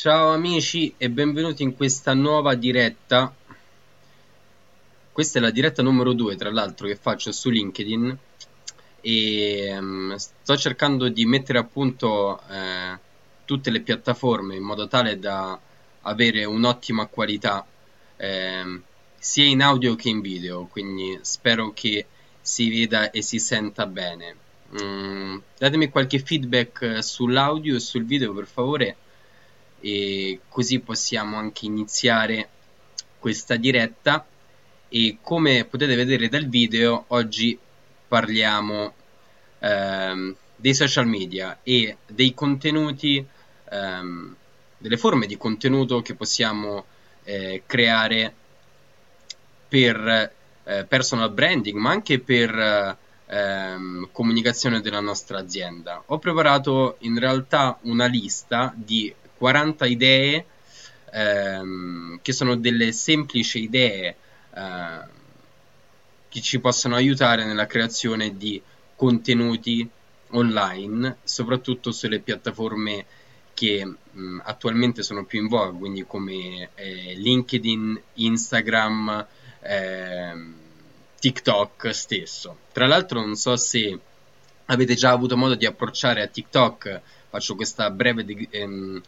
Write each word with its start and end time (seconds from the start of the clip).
Ciao 0.00 0.28
amici 0.28 0.94
e 0.96 1.10
benvenuti 1.10 1.64
in 1.64 1.74
questa 1.74 2.14
nuova 2.14 2.54
diretta. 2.54 3.34
Questa 5.10 5.40
è 5.40 5.42
la 5.42 5.50
diretta 5.50 5.82
numero 5.82 6.12
2, 6.12 6.36
tra 6.36 6.52
l'altro, 6.52 6.86
che 6.86 6.94
faccio 6.94 7.32
su 7.32 7.50
LinkedIn 7.50 8.16
e 9.00 9.76
um, 9.76 10.14
sto 10.14 10.56
cercando 10.56 11.08
di 11.08 11.26
mettere 11.26 11.58
a 11.58 11.64
punto 11.64 12.40
eh, 12.48 12.96
tutte 13.44 13.70
le 13.70 13.80
piattaforme 13.80 14.54
in 14.54 14.62
modo 14.62 14.86
tale 14.86 15.18
da 15.18 15.58
avere 16.02 16.44
un'ottima 16.44 17.06
qualità 17.06 17.66
eh, 18.18 18.80
sia 19.18 19.46
in 19.46 19.62
audio 19.62 19.96
che 19.96 20.10
in 20.10 20.20
video, 20.20 20.66
quindi 20.66 21.18
spero 21.22 21.72
che 21.72 22.06
si 22.40 22.70
veda 22.70 23.10
e 23.10 23.20
si 23.20 23.40
senta 23.40 23.84
bene. 23.84 24.36
Mm, 24.80 25.38
datemi 25.58 25.88
qualche 25.88 26.20
feedback 26.20 27.02
sull'audio 27.02 27.74
e 27.74 27.80
sul 27.80 28.04
video 28.04 28.32
per 28.32 28.46
favore 28.46 28.96
e 29.80 30.40
così 30.48 30.80
possiamo 30.80 31.36
anche 31.36 31.66
iniziare 31.66 32.48
questa 33.18 33.56
diretta. 33.56 34.26
E 34.90 35.18
come 35.20 35.64
potete 35.64 35.94
vedere 35.94 36.28
dal 36.28 36.46
video 36.46 37.04
oggi 37.08 37.58
parliamo 38.08 38.94
ehm, 39.58 40.34
dei 40.56 40.74
social 40.74 41.06
media 41.06 41.58
e 41.62 41.98
dei 42.06 42.32
contenuti 42.32 43.24
ehm, 43.70 44.36
delle 44.78 44.96
forme 44.96 45.26
di 45.26 45.36
contenuto 45.36 46.00
che 46.00 46.14
possiamo 46.14 46.86
eh, 47.24 47.62
creare 47.66 48.34
per 49.68 50.32
eh, 50.64 50.84
personal 50.84 51.30
branding 51.32 51.76
ma 51.76 51.90
anche 51.90 52.18
per 52.18 52.96
ehm, 53.26 54.08
comunicazione 54.12 54.80
della 54.80 55.00
nostra 55.00 55.38
azienda. 55.38 56.02
Ho 56.06 56.18
preparato 56.18 56.96
in 57.00 57.18
realtà 57.18 57.78
una 57.82 58.06
lista 58.06 58.72
di 58.74 59.14
40 59.38 59.86
idee 59.86 60.44
ehm, 61.12 62.18
che 62.20 62.32
sono 62.32 62.56
delle 62.56 62.92
semplici 62.92 63.62
idee 63.62 64.16
eh, 64.54 65.16
che 66.28 66.40
ci 66.40 66.60
possono 66.60 66.96
aiutare 66.96 67.44
nella 67.44 67.66
creazione 67.66 68.36
di 68.36 68.60
contenuti 68.94 69.88
online, 70.30 71.18
soprattutto 71.22 71.90
sulle 71.90 72.18
piattaforme 72.18 73.06
che 73.54 73.84
mh, 73.84 74.42
attualmente 74.44 75.02
sono 75.02 75.24
più 75.24 75.40
in 75.40 75.48
voga, 75.48 75.76
quindi 75.76 76.04
come 76.06 76.70
eh, 76.74 77.14
LinkedIn, 77.16 78.00
Instagram, 78.14 79.26
eh, 79.60 80.32
TikTok 81.18 81.94
stesso. 81.94 82.58
Tra 82.72 82.86
l'altro 82.86 83.20
non 83.20 83.34
so 83.34 83.56
se 83.56 83.98
avete 84.66 84.94
già 84.94 85.10
avuto 85.10 85.36
modo 85.36 85.54
di 85.54 85.66
approcciare 85.66 86.22
a 86.22 86.26
TikTok, 86.26 87.00
faccio 87.30 87.54
questa 87.56 87.90
breve 87.90 88.24
di, 88.24 88.46
ehm, 88.50 89.00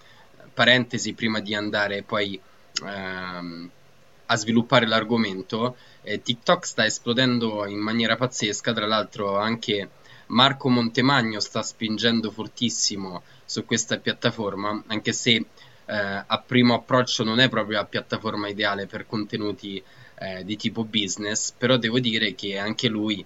parentesi 0.52 1.14
prima 1.14 1.40
di 1.40 1.54
andare 1.54 2.02
poi 2.02 2.40
ehm, 2.84 3.70
a 4.26 4.36
sviluppare 4.36 4.86
l'argomento, 4.86 5.76
eh, 6.02 6.22
TikTok 6.22 6.64
sta 6.64 6.84
esplodendo 6.84 7.66
in 7.66 7.78
maniera 7.78 8.16
pazzesca, 8.16 8.72
tra 8.72 8.86
l'altro 8.86 9.38
anche 9.38 9.88
Marco 10.26 10.68
Montemagno 10.68 11.40
sta 11.40 11.62
spingendo 11.62 12.30
fortissimo 12.30 13.22
su 13.44 13.64
questa 13.64 13.98
piattaforma, 13.98 14.84
anche 14.86 15.12
se 15.12 15.30
eh, 15.32 15.44
a 15.86 16.44
primo 16.46 16.74
approccio 16.74 17.24
non 17.24 17.40
è 17.40 17.48
proprio 17.48 17.78
la 17.78 17.84
piattaforma 17.84 18.48
ideale 18.48 18.86
per 18.86 19.06
contenuti 19.06 19.82
eh, 20.14 20.44
di 20.44 20.56
tipo 20.56 20.84
business, 20.84 21.50
però 21.50 21.76
devo 21.76 21.98
dire 21.98 22.36
che 22.36 22.56
anche 22.56 22.86
lui, 22.86 23.24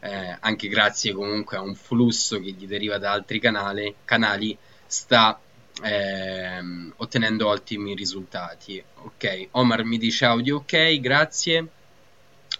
eh, 0.00 0.36
anche 0.40 0.68
grazie 0.68 1.12
comunque 1.12 1.58
a 1.58 1.60
un 1.60 1.74
flusso 1.74 2.40
che 2.40 2.52
gli 2.52 2.66
deriva 2.66 2.96
da 2.96 3.12
altri 3.12 3.38
canali, 3.38 3.94
canali 4.06 4.56
sta 4.86 5.38
ehm, 5.82 6.94
ottenendo 6.96 7.48
ottimi 7.48 7.94
risultati. 7.94 8.82
Ok, 9.02 9.48
Omar 9.52 9.84
mi 9.84 9.98
dice 9.98 10.24
audio 10.24 10.56
ok, 10.56 11.00
grazie. 11.00 11.66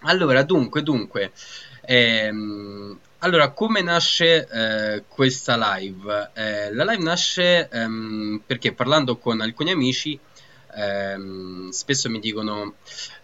Allora, 0.01 0.43
dunque, 0.43 0.83
dunque, 0.83 1.31
ehm, 1.81 2.99
allora, 3.19 3.49
come 3.51 3.81
nasce 3.81 4.47
eh, 4.47 5.03
questa 5.07 5.57
live? 5.75 6.31
Eh, 6.33 6.73
la 6.73 6.83
live 6.83 7.03
nasce 7.03 7.67
ehm, 7.69 8.43
perché 8.45 8.73
parlando 8.73 9.17
con 9.17 9.41
alcuni 9.41 9.71
amici 9.71 10.19
ehm, 10.75 11.69
spesso 11.69 12.09
mi 12.09 12.19
dicono, 12.19 12.75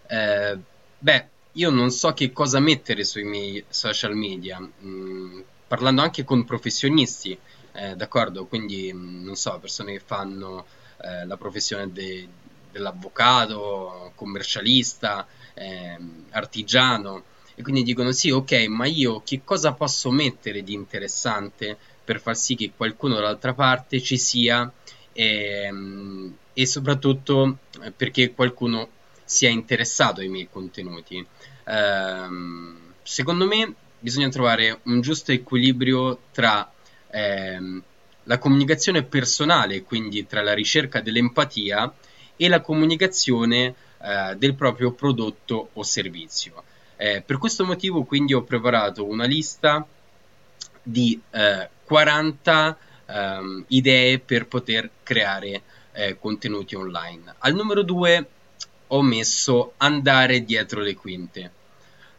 eh, 0.08 0.58
beh, 0.98 1.28
io 1.53 1.70
non 1.70 1.92
so 1.92 2.14
che 2.14 2.32
cosa 2.32 2.59
mettere 2.59 3.03
sui 3.03 3.24
miei 3.24 3.64
social 3.70 4.16
media, 4.16 4.59
mm, 4.59 5.42
parlando 5.68 6.02
anche 6.02 6.24
con 6.24 6.44
professionisti 6.46 7.38
eh, 7.73 7.95
d'accordo? 7.95 8.45
Quindi, 8.45 8.91
mm, 8.94 9.23
non 9.23 9.35
so, 9.35 9.57
persone 9.59 9.94
che 9.94 10.00
fanno 10.00 10.66
eh, 11.01 11.25
la 11.25 11.38
professione 11.38 11.91
de- 11.91 12.28
dell'avvocato, 12.72 14.11
commercialista, 14.16 15.28
eh, 15.53 15.97
artigiano, 16.31 17.23
e 17.56 17.61
quindi 17.61 17.84
dicono 17.84 18.11
sì, 18.11 18.31
ok, 18.31 18.66
ma 18.67 18.85
io 18.88 19.22
che 19.23 19.41
cosa 19.44 19.73
posso 19.73 20.09
mettere 20.11 20.63
di 20.63 20.73
interessante 20.73 21.78
per 22.03 22.19
far 22.19 22.35
sì 22.35 22.56
che 22.56 22.72
qualcuno 22.75 23.16
dall'altra 23.16 23.53
parte 23.53 24.01
ci 24.01 24.17
sia 24.17 24.72
e, 25.11 25.66
ehm, 25.66 26.35
e 26.53 26.66
soprattutto 26.66 27.57
eh, 27.84 27.91
perché 27.91 28.34
qualcuno 28.34 28.90
sia 29.23 29.50
interessato 29.50 30.22
ai 30.22 30.29
miei 30.29 30.50
contenuti. 30.50 31.25
Ehm, 31.66 32.94
secondo 33.03 33.45
me 33.45 33.73
bisogna 34.00 34.29
trovare 34.29 34.79
un 34.84 35.01
giusto 35.01 35.31
equilibrio 35.31 36.19
tra 36.31 36.72
ehm, 37.13 37.84
la 38.24 38.38
comunicazione 38.38 39.03
personale, 39.03 39.84
quindi 39.84 40.25
tra 40.25 40.41
la 40.41 40.53
ricerca 40.53 41.01
dell'empatia 41.01 41.94
e 42.35 42.47
la 42.47 42.62
comunicazione 42.62 43.75
eh, 44.01 44.35
del 44.38 44.56
proprio 44.56 44.91
prodotto 44.91 45.69
o 45.73 45.84
servizio. 45.84 46.63
Eh, 46.96 47.22
per 47.25 47.38
questo 47.38 47.66
motivo 47.66 48.03
quindi 48.03 48.34
ho 48.34 48.44
preparato 48.44 49.06
una 49.06 49.25
lista 49.25 49.85
di 50.81 51.19
eh, 51.31 51.69
40 51.84 52.78
ehm, 53.06 53.66
idee 53.68 54.19
per 54.19 54.47
poter 54.47 54.90
creare 55.03 55.62
eh, 55.91 56.18
contenuti 56.19 56.75
online. 56.75 57.35
Al 57.40 57.53
numero 57.53 57.84
2 57.84 58.28
ho 58.88 59.02
messo 59.02 59.73
andare 59.78 60.44
dietro 60.44 60.81
le 60.81 60.96
quinte. 60.96 61.52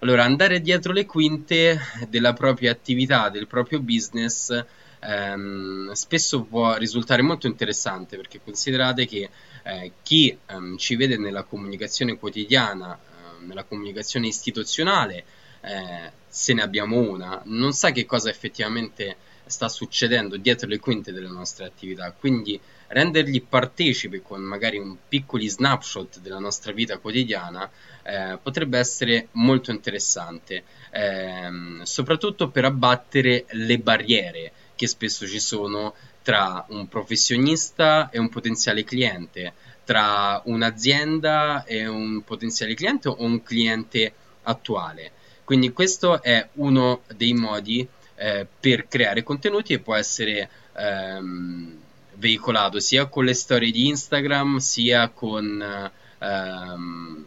Allora, 0.01 0.25
andare 0.25 0.61
dietro 0.61 0.93
le 0.93 1.07
quinte 1.07 1.81
della 2.09 2.35
propria 2.35 2.71
attività, 2.71 3.31
del 3.31 3.47
proprio 3.47 3.81
business, 3.81 4.65
ehm, 5.05 5.93
spesso 5.93 6.43
può 6.43 6.77
risultare 6.77 7.23
molto 7.23 7.47
interessante 7.47 8.17
perché 8.17 8.41
considerate 8.43 9.07
che 9.07 9.29
eh, 9.63 9.93
chi 10.03 10.37
ehm, 10.47 10.77
ci 10.77 10.97
vede 10.97 11.17
nella 11.17 11.43
comunicazione 11.43 12.17
quotidiana, 12.17 12.97
eh, 12.97 13.45
nella 13.45 13.65
comunicazione 13.65 14.27
istituzionale, 14.27 15.25
eh, 15.61 16.13
se 16.27 16.53
ne 16.53 16.63
abbiamo 16.63 16.99
una, 16.99 17.41
non 17.45 17.73
sa 17.73 17.91
che 17.91 18.05
cosa 18.07 18.29
effettivamente 18.29 19.17
sta 19.47 19.69
succedendo 19.69 20.37
dietro 20.37 20.69
le 20.69 20.79
quinte 20.79 21.13
delle 21.13 21.29
nostre 21.29 21.67
attività, 21.67 22.13
quindi 22.13 22.59
rendergli 22.89 23.43
partecipi 23.43 24.23
con 24.23 24.41
magari 24.41 24.79
un 24.79 24.97
piccoli 25.09 25.49
snapshot 25.49 26.21
della 26.21 26.39
nostra 26.39 26.73
vita 26.73 26.99
quotidiana 26.99 27.71
eh, 28.03 28.39
potrebbe 28.43 28.79
essere 28.79 29.29
molto 29.33 29.71
interessante, 29.71 30.65
ehm, 30.91 31.83
soprattutto 31.83 32.49
per 32.49 32.65
abbattere 32.65 33.45
le 33.51 33.79
barriere 33.79 34.53
che 34.75 34.87
spesso 34.87 35.27
ci 35.27 35.41
sono 35.41 35.95
tra 36.23 36.65
un 36.69 36.89
professionista 36.89 38.09
e 38.11 38.19
un 38.19 38.29
potenziale 38.29 38.85
cliente, 38.85 39.53
tra 39.85 40.41
un'azienda 40.47 41.65
e 41.65 41.87
un 41.87 42.23
potenziale 42.25 42.75
cliente 42.75 43.09
o 43.09 43.17
un 43.19 43.43
cliente 43.43 44.13
attuale. 44.43 45.13
Quindi 45.45 45.73
questo 45.73 46.23
è 46.23 46.49
uno 46.55 47.03
dei 47.15 47.35
modi 47.35 47.87
eh, 48.17 48.47
per 48.59 48.89
creare 48.89 49.23
contenuti 49.23 49.75
e 49.75 49.81
può 49.81 49.95
essere 49.95 50.49
ehm, 50.75 51.79
veicolato 52.15 52.81
sia 52.81 53.07
con 53.07 53.25
le 53.25 53.35
storie 53.35 53.71
di 53.71 53.89
Instagram 53.89 54.57
sia 54.57 55.09
con 55.09 55.91
ehm, 56.19 57.25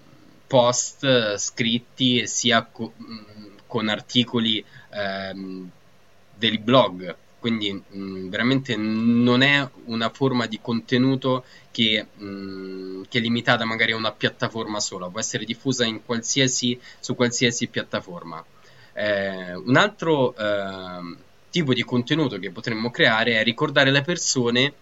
post 0.48 1.36
scritti 1.36 2.26
sia 2.26 2.64
co- 2.64 2.94
con 3.68 3.90
articoli 3.90 4.64
ehm, 4.90 5.70
dei 6.36 6.58
blog 6.58 7.16
quindi 7.48 7.72
mh, 7.72 7.98
mm, 7.98 8.30
veramente 8.30 8.76
non 8.76 9.42
è 9.42 9.66
una 9.86 10.10
forma 10.10 10.48
di 10.48 10.60
contenuto 10.62 11.46
che, 11.72 12.06
mh, 12.14 12.26
mm, 12.26 13.04
che, 13.08 13.20
è 13.20 13.22
limitata 13.22 13.64
magari 13.64 13.94
a 13.94 13.96
una 13.96 14.12
piattaforma 14.12 14.82
sola, 14.82 15.08
può 15.08 15.22
essere 15.22 15.46
diffusa 15.46 15.90
qualsiasi, 16.04 16.78
su 17.00 17.16
qualsiasi 17.16 17.68
piattaforma. 17.68 18.44
Eh, 18.92 19.56
un 19.56 19.78
altro 19.78 20.36
eh, 20.36 21.16
tipo 21.50 21.74
di 21.74 21.84
contenuto 21.84 22.38
che 22.38 22.52
potremmo 22.52 22.92
creare 22.92 23.40
è 23.40 23.44
ricordare 23.44 23.90
alle 23.90 24.02
persone 24.02 24.74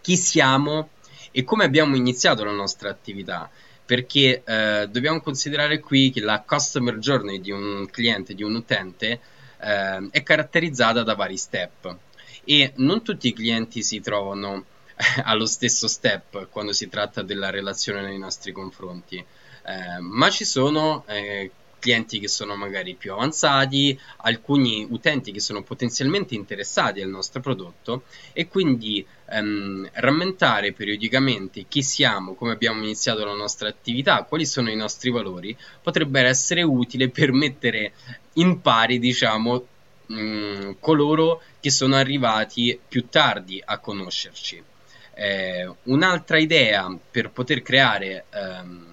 chi 0.00 0.16
siamo 0.16 0.90
e 1.32 1.42
come 1.42 1.64
abbiamo 1.64 1.96
iniziato 1.96 2.44
la 2.44 2.52
nostra 2.52 2.90
attività 2.90 3.50
perché 3.84 4.42
eh, 4.44 4.86
dobbiamo 4.88 5.20
considerare 5.20 5.80
qui 5.80 6.12
che 6.12 6.20
la 6.20 6.44
customer 6.46 6.98
journey 6.98 7.40
di 7.40 7.50
un 7.50 7.88
cliente, 7.90 8.34
di 8.34 8.44
un 8.44 8.54
utente, 8.54 9.18
eh, 9.60 10.08
è 10.10 10.22
caratterizzata 10.22 11.02
da 11.02 11.14
vari 11.14 11.36
step. 11.36 11.96
E 12.44 12.72
non 12.76 13.02
tutti 13.02 13.28
i 13.28 13.32
clienti 13.32 13.82
si 13.82 14.00
trovano 14.00 14.64
allo 15.24 15.46
stesso 15.46 15.88
step 15.88 16.48
quando 16.50 16.72
si 16.72 16.88
tratta 16.88 17.22
della 17.22 17.50
relazione 17.50 18.02
nei 18.02 18.18
nostri 18.18 18.52
confronti, 18.52 19.16
eh, 19.16 19.98
ma 20.00 20.30
ci 20.30 20.44
sono 20.44 21.04
eh, 21.06 21.50
clienti 21.80 22.20
che 22.20 22.28
sono 22.28 22.54
magari 22.54 22.94
più 22.94 23.12
avanzati, 23.12 23.98
alcuni 24.18 24.86
utenti 24.88 25.32
che 25.32 25.40
sono 25.40 25.62
potenzialmente 25.62 26.36
interessati 26.36 27.00
al 27.00 27.08
nostro 27.08 27.40
prodotto 27.40 28.04
e 28.32 28.46
quindi 28.46 29.04
ehm, 29.28 29.88
rammentare 29.94 30.72
periodicamente 30.72 31.64
chi 31.66 31.82
siamo, 31.82 32.34
come 32.34 32.52
abbiamo 32.52 32.82
iniziato 32.82 33.24
la 33.24 33.34
nostra 33.34 33.68
attività, 33.68 34.22
quali 34.22 34.46
sono 34.46 34.70
i 34.70 34.76
nostri 34.76 35.10
valori, 35.10 35.56
potrebbe 35.82 36.20
essere 36.20 36.62
utile 36.62 37.08
per 37.08 37.32
mettere 37.32 37.92
in 38.34 38.60
pari, 38.60 39.00
diciamo, 39.00 39.66
mh, 40.06 40.14
mm, 40.14 40.70
coloro 40.78 41.42
che 41.60 41.70
sono 41.70 41.96
arrivati 41.96 42.78
più 42.86 43.08
tardi 43.08 43.60
a 43.64 43.78
conoscerci. 43.78 44.62
Eh, 45.14 45.70
un'altra 45.84 46.38
idea 46.38 46.96
per 47.10 47.30
poter 47.30 47.62
creare 47.62 48.24
ehm, 48.30 48.89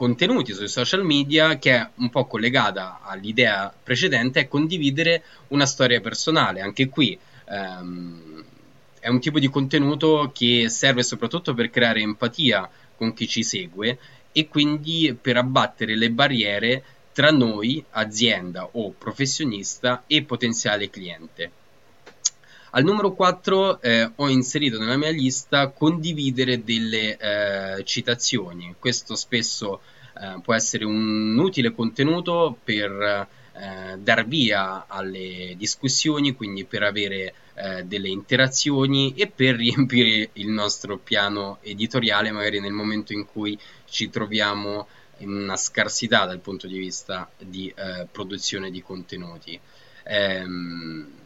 contenuti 0.00 0.54
sui 0.54 0.68
social 0.68 1.04
media 1.04 1.58
che 1.58 1.74
è 1.74 1.90
un 1.96 2.08
po' 2.08 2.24
collegata 2.24 3.00
all'idea 3.02 3.70
precedente 3.70 4.40
è 4.40 4.48
condividere 4.48 5.22
una 5.48 5.66
storia 5.66 6.00
personale. 6.00 6.62
Anche 6.62 6.88
qui 6.88 7.18
ehm, 7.44 8.42
è 8.98 9.08
un 9.08 9.20
tipo 9.20 9.38
di 9.38 9.48
contenuto 9.48 10.30
che 10.32 10.70
serve 10.70 11.02
soprattutto 11.02 11.52
per 11.52 11.68
creare 11.68 12.00
empatia 12.00 12.66
con 12.96 13.12
chi 13.12 13.28
ci 13.28 13.42
segue 13.42 13.98
e 14.32 14.48
quindi 14.48 15.14
per 15.20 15.36
abbattere 15.36 15.94
le 15.94 16.10
barriere 16.10 16.82
tra 17.12 17.30
noi, 17.30 17.84
azienda 17.90 18.70
o 18.72 18.94
professionista 18.96 20.04
e 20.06 20.22
potenziale 20.22 20.88
cliente. 20.88 21.59
Al 22.72 22.84
numero 22.84 23.14
4 23.14 23.82
eh, 23.82 24.12
ho 24.14 24.28
inserito 24.28 24.78
nella 24.78 24.96
mia 24.96 25.10
lista 25.10 25.70
condividere 25.70 26.62
delle 26.62 27.16
eh, 27.16 27.84
citazioni. 27.84 28.76
Questo 28.78 29.16
spesso 29.16 29.80
eh, 30.14 30.40
può 30.40 30.54
essere 30.54 30.84
un 30.84 31.36
utile 31.36 31.72
contenuto 31.72 32.56
per 32.62 33.26
eh, 33.52 33.98
dar 33.98 34.24
via 34.24 34.86
alle 34.86 35.54
discussioni, 35.56 36.36
quindi 36.36 36.64
per 36.64 36.84
avere 36.84 37.34
eh, 37.54 37.82
delle 37.82 38.08
interazioni 38.08 39.14
e 39.16 39.26
per 39.26 39.56
riempire 39.58 40.30
il 40.34 40.48
nostro 40.48 40.96
piano 40.96 41.58
editoriale, 41.62 42.30
magari 42.30 42.60
nel 42.60 42.72
momento 42.72 43.12
in 43.12 43.26
cui 43.26 43.58
ci 43.86 44.10
troviamo 44.10 44.86
in 45.18 45.32
una 45.32 45.56
scarsità 45.56 46.24
dal 46.24 46.38
punto 46.38 46.68
di 46.68 46.78
vista 46.78 47.28
di 47.36 47.66
eh, 47.74 48.06
produzione 48.08 48.70
di 48.70 48.80
contenuti. 48.80 49.58
Ehm, 50.04 51.19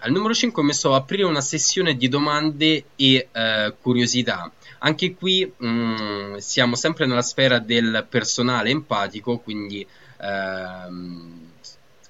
al 0.00 0.12
numero 0.12 0.34
5 0.34 0.62
ho 0.62 0.64
messo 0.64 0.94
aprire 0.94 1.24
una 1.24 1.40
sessione 1.40 1.96
di 1.96 2.08
domande 2.08 2.84
e 2.96 3.28
eh, 3.30 3.74
curiosità. 3.80 4.50
Anche 4.78 5.14
qui 5.14 5.50
mh, 5.54 5.66
mm, 5.66 6.36
siamo 6.36 6.74
sempre 6.74 7.06
nella 7.06 7.22
sfera 7.22 7.58
del 7.58 8.06
personale 8.08 8.70
empatico, 8.70 9.38
quindi 9.38 9.86
ehm, 10.20 11.48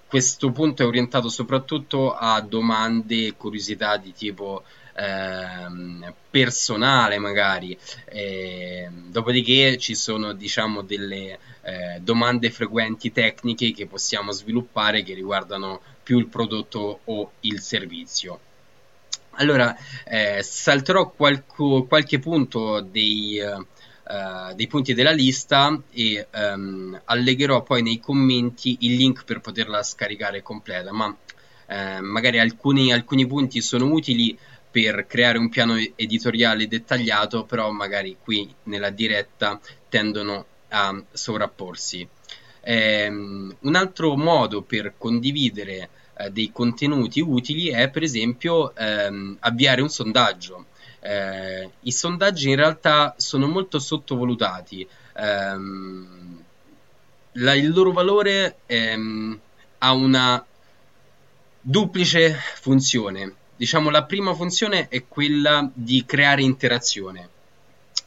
questo 0.07 0.51
punto 0.51 0.83
è 0.83 0.87
orientato 0.87 1.29
soprattutto 1.29 2.15
a 2.15 2.41
domande 2.41 3.27
e 3.27 3.35
curiosità 3.37 3.97
di 3.97 4.13
tipo 4.13 4.63
ehm, 4.95 6.13
personale 6.31 7.19
magari. 7.19 7.77
Eh, 8.07 8.89
dopodiché 9.09 9.79
ci 9.79 9.95
sono 9.95 10.33
diciamo 10.33 10.83
delle 10.83 11.39
eh, 11.63 12.01
domande 12.01 12.51
frequenti 12.51 13.13
tecniche 13.13 13.73
che 13.73 13.87
possiamo 13.87 14.31
sviluppare 14.33 15.03
che 15.03 15.15
riguardano 15.15 15.81
più 16.03 16.19
il 16.19 16.29
prodotto 16.29 17.01
o 17.05 17.33
il 17.41 17.61
servizio. 17.61 18.41
Allora, 19.33 19.75
eh, 20.05 20.43
salterò 20.43 21.11
qualco, 21.11 21.85
qualche 21.85 22.19
punto 22.19 22.81
dei, 22.81 23.41
uh, 23.41 24.55
dei, 24.55 24.67
punti 24.67 24.93
della 24.93 25.13
lista 25.13 25.81
e 25.93 26.27
um, 26.35 27.01
allegherò 27.05 27.63
poi 27.63 27.83
nei 27.83 28.01
commenti 28.01 28.79
il 28.81 28.97
link 28.97 29.25
per 29.25 29.41
poterla 29.41 29.83
scaricare 29.83 30.43
completa, 30.43 30.93
ma 30.93 31.17
eh, 31.71 32.01
magari 32.01 32.41
alcuni, 32.41 32.93
alcuni 32.93 33.27
punti 33.27 33.61
sono 33.61 33.93
utili 33.93 34.37
per 34.71 35.07
creare 35.07 35.39
un 35.39 35.49
piano 35.49 35.77
editoriale 35.95 36.67
dettagliato, 36.67 37.45
però 37.45 37.71
magari 37.71 38.17
qui 38.21 38.53
nella 38.65 38.91
diretta 38.91 39.59
tendono 39.89 40.47
a 40.69 41.01
sovrapporsi. 41.13 42.07
Eh, 42.63 43.09
un 43.09 43.75
altro 43.75 44.17
modo 44.17 44.63
per 44.63 44.95
condividere 44.99 45.89
eh, 46.15 46.31
dei 46.31 46.51
contenuti 46.53 47.21
utili 47.21 47.69
è 47.69 47.89
per 47.89 48.03
esempio 48.03 48.75
ehm, 48.75 49.39
avviare 49.41 49.81
un 49.81 49.89
sondaggio. 49.89 50.67
Eh, 51.01 51.71
I 51.81 51.93
sondaggi 51.93 52.51
in 52.51 52.57
realtà 52.57 53.15
sono 53.17 53.47
molto 53.47 53.79
sottovalutati. 53.79 54.87
Ehm, 55.17 56.45
la, 57.33 57.55
il 57.55 57.71
loro 57.71 57.93
valore 57.93 58.59
ehm, 58.67 59.39
ha 59.79 59.93
una 59.93 60.45
duplice 61.61 62.35
funzione. 62.61 63.35
Diciamo 63.57 63.91
la 63.91 64.05
prima 64.05 64.35
funzione 64.35 64.89
è 64.89 65.07
quella 65.07 65.69
di 65.73 66.05
creare 66.07 66.43
interazione. 66.43 67.29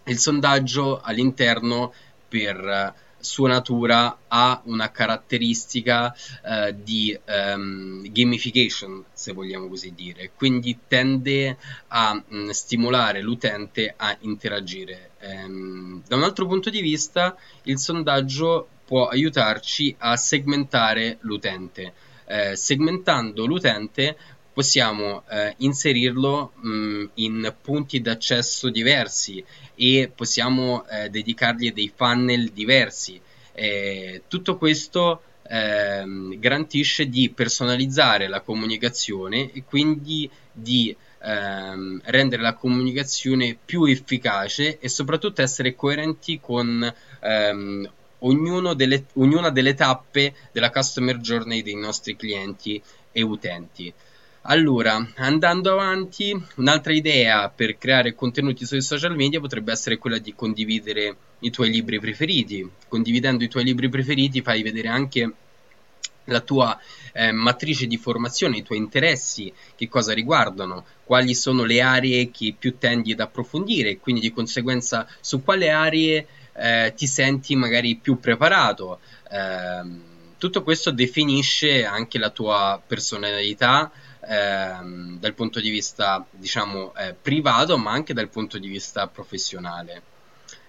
Il 0.05 0.17
sondaggio 0.17 0.99
all'interno 1.01 1.93
per 2.27 2.93
sua 3.23 3.47
natura 3.47 4.19
ha 4.27 4.61
una 4.65 4.91
caratteristica 4.91 6.13
eh, 6.43 6.75
di 6.83 7.17
um, 7.25 8.03
gamification, 8.11 9.05
se 9.13 9.31
vogliamo 9.31 9.67
così 9.67 9.93
dire, 9.93 10.31
quindi 10.35 10.79
tende 10.87 11.57
a 11.87 12.13
mh, 12.13 12.35
mm, 12.35 12.49
stimolare 12.49 13.21
l'utente 13.21 13.93
a 13.95 14.15
interagire. 14.21 15.11
Ehm, 15.19 16.03
da 16.05 16.17
un 16.17 16.23
altro 16.23 16.45
punto 16.47 16.69
di 16.69 16.81
vista, 16.81 17.35
il 17.63 17.79
sondaggio 17.79 18.67
può 18.85 19.07
aiutarci 19.07 19.95
a 19.99 20.17
segmentare 20.17 21.17
l'utente. 21.21 21.93
Eh, 22.25 22.55
segmentando 22.55 23.45
l'utente 23.45 24.17
possiamo 24.53 25.23
eh, 25.29 25.55
inserirlo 25.57 26.53
mh, 26.55 26.69
mm, 26.69 27.05
in 27.15 27.55
punti 27.61 27.99
d'accesso 28.01 28.69
diversi 28.69 29.43
e 29.75 30.11
possiamo 30.13 30.85
eh, 30.87 31.09
dedicargli 31.09 31.73
dei 31.73 31.91
funnel 31.93 32.51
diversi. 32.51 33.19
Eh, 33.51 34.23
tutto 34.27 34.57
questo 34.57 35.21
ehm, 35.47 36.39
garantisce 36.39 37.07
di 37.07 37.29
personalizzare 37.29 38.27
la 38.27 38.41
comunicazione 38.41 39.51
e 39.51 39.63
quindi 39.63 40.29
di 40.51 40.95
ehm, 41.23 42.01
rendere 42.05 42.41
la 42.41 42.53
comunicazione 42.53 43.57
più 43.63 43.85
efficace 43.85 44.79
e 44.79 44.87
soprattutto 44.89 45.41
essere 45.41 45.75
coerenti 45.75 46.39
con 46.39 46.93
ehm, 47.21 47.89
delle, 48.75 49.05
ognuna 49.13 49.49
delle 49.49 49.73
tappe 49.73 50.33
della 50.51 50.69
customer 50.69 51.17
journey 51.17 51.61
dei 51.61 51.75
nostri 51.75 52.15
clienti 52.15 52.81
e 53.11 53.21
utenti. 53.21 53.93
Allora, 54.45 55.07
andando 55.15 55.71
avanti, 55.71 56.37
un'altra 56.57 56.91
idea 56.91 57.47
per 57.47 57.77
creare 57.77 58.13
contenuti 58.13 58.65
sui 58.65 58.81
social 58.81 59.15
media 59.15 59.39
potrebbe 59.39 59.71
essere 59.71 59.97
quella 59.97 60.17
di 60.17 60.35
condividere 60.35 61.15
i 61.39 61.49
tuoi 61.49 61.69
libri 61.69 61.97
preferiti. 61.97 62.69
Condividendo 62.89 63.45
i 63.45 63.47
tuoi 63.47 63.63
libri 63.63 63.87
preferiti 63.87 64.41
fai 64.41 64.61
vedere 64.61 64.89
anche 64.89 65.31
la 66.25 66.41
tua 66.41 66.77
eh, 67.13 67.31
matrice 67.31 67.87
di 67.87 67.95
formazione, 67.95 68.57
i 68.57 68.63
tuoi 68.63 68.79
interessi, 68.79 69.51
che 69.75 69.87
cosa 69.87 70.13
riguardano, 70.13 70.85
quali 71.05 71.35
sono 71.35 71.63
le 71.63 71.79
aree 71.79 72.29
che 72.29 72.53
più 72.57 72.77
tendi 72.77 73.13
ad 73.13 73.21
approfondire 73.21 73.91
e 73.91 73.99
quindi 73.99 74.19
di 74.19 74.33
conseguenza 74.33 75.07
su 75.21 75.41
quale 75.41 75.69
aree 75.69 76.27
eh, 76.53 76.93
ti 76.97 77.07
senti 77.07 77.55
magari 77.55 77.95
più 77.95 78.19
preparato. 78.19 78.99
Eh, 79.31 80.11
tutto 80.37 80.63
questo 80.63 80.91
definisce 80.91 81.85
anche 81.85 82.19
la 82.19 82.29
tua 82.29 82.81
personalità, 82.85 83.89
ehm, 84.27 85.19
dal 85.19 85.33
punto 85.33 85.59
di 85.59 85.69
vista 85.69 86.25
diciamo 86.29 86.93
eh, 86.95 87.13
privato 87.13 87.77
ma 87.77 87.91
anche 87.91 88.13
dal 88.13 88.29
punto 88.29 88.57
di 88.57 88.67
vista 88.67 89.07
professionale. 89.07 90.01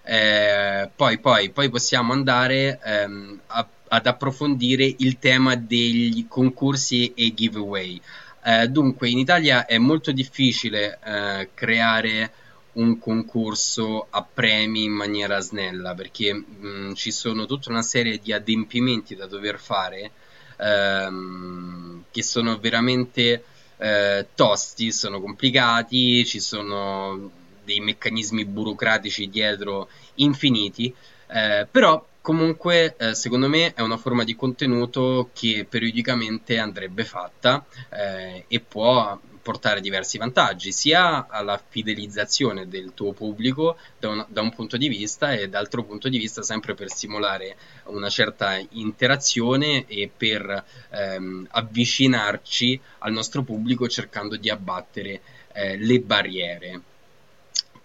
Eh, 0.02 0.90
poi, 0.94 1.18
poi, 1.18 1.50
poi, 1.50 1.70
possiamo 1.70 2.12
andare 2.12 2.78
ehm, 2.84 3.40
a, 3.46 3.66
ad 3.88 4.06
approfondire 4.06 4.94
il 4.98 5.18
tema 5.18 5.56
degli 5.56 6.26
concorsi 6.28 7.12
e 7.14 7.32
giveaway. 7.32 8.00
Eh, 8.44 8.68
dunque 8.68 9.08
in 9.08 9.18
Italia 9.18 9.64
è 9.64 9.78
molto 9.78 10.12
difficile 10.12 10.98
eh, 11.02 11.48
creare 11.54 12.32
un 12.74 12.98
concorso 12.98 14.08
a 14.10 14.22
premi 14.22 14.84
in 14.84 14.92
maniera 14.92 15.40
snella 15.40 15.94
perché 15.94 16.34
mh, 16.34 16.94
ci 16.94 17.10
sono 17.10 17.46
tutta 17.46 17.70
una 17.70 17.82
serie 17.82 18.18
di 18.18 18.32
adempimenti 18.32 19.14
da 19.14 19.26
dover 19.26 19.58
fare 19.58 20.10
ehm, 20.58 21.93
che 22.14 22.22
sono 22.22 22.58
veramente 22.60 23.42
eh, 23.76 24.28
tosti, 24.36 24.92
sono 24.92 25.20
complicati, 25.20 26.24
ci 26.24 26.38
sono 26.38 27.28
dei 27.64 27.80
meccanismi 27.80 28.44
burocratici 28.44 29.28
dietro 29.28 29.88
infiniti, 30.16 30.94
eh, 31.26 31.66
però 31.68 32.06
comunque 32.20 32.94
eh, 32.96 33.16
secondo 33.16 33.48
me 33.48 33.74
è 33.74 33.80
una 33.80 33.96
forma 33.96 34.22
di 34.22 34.36
contenuto 34.36 35.30
che 35.32 35.66
periodicamente 35.68 36.56
andrebbe 36.56 37.04
fatta 37.04 37.64
eh, 37.90 38.44
e 38.46 38.60
può 38.60 39.18
portare 39.44 39.82
diversi 39.82 40.16
vantaggi, 40.16 40.72
sia 40.72 41.26
alla 41.28 41.62
fidelizzazione 41.68 42.66
del 42.66 42.94
tuo 42.94 43.12
pubblico 43.12 43.76
da 43.98 44.08
un, 44.08 44.24
da 44.26 44.40
un, 44.40 44.54
punto 44.54 44.78
di 44.78 44.88
vista 44.88 45.34
e 45.34 45.50
dall'altro 45.50 45.84
punto 45.84 46.08
di 46.08 46.16
vista 46.16 46.42
sempre 46.42 46.74
per 46.74 46.88
stimolare 46.88 47.56
una 47.84 48.08
certa 48.08 48.58
interazione 48.70 49.84
e 49.86 50.10
per 50.14 50.64
ehm, 50.88 51.46
avvicinarci 51.50 52.80
al 53.00 53.12
nostro 53.12 53.42
pubblico 53.42 53.86
cercando 53.86 54.36
di 54.36 54.48
abbattere 54.48 55.20
eh, 55.52 55.76
le 55.76 56.00
barriere. 56.00 56.80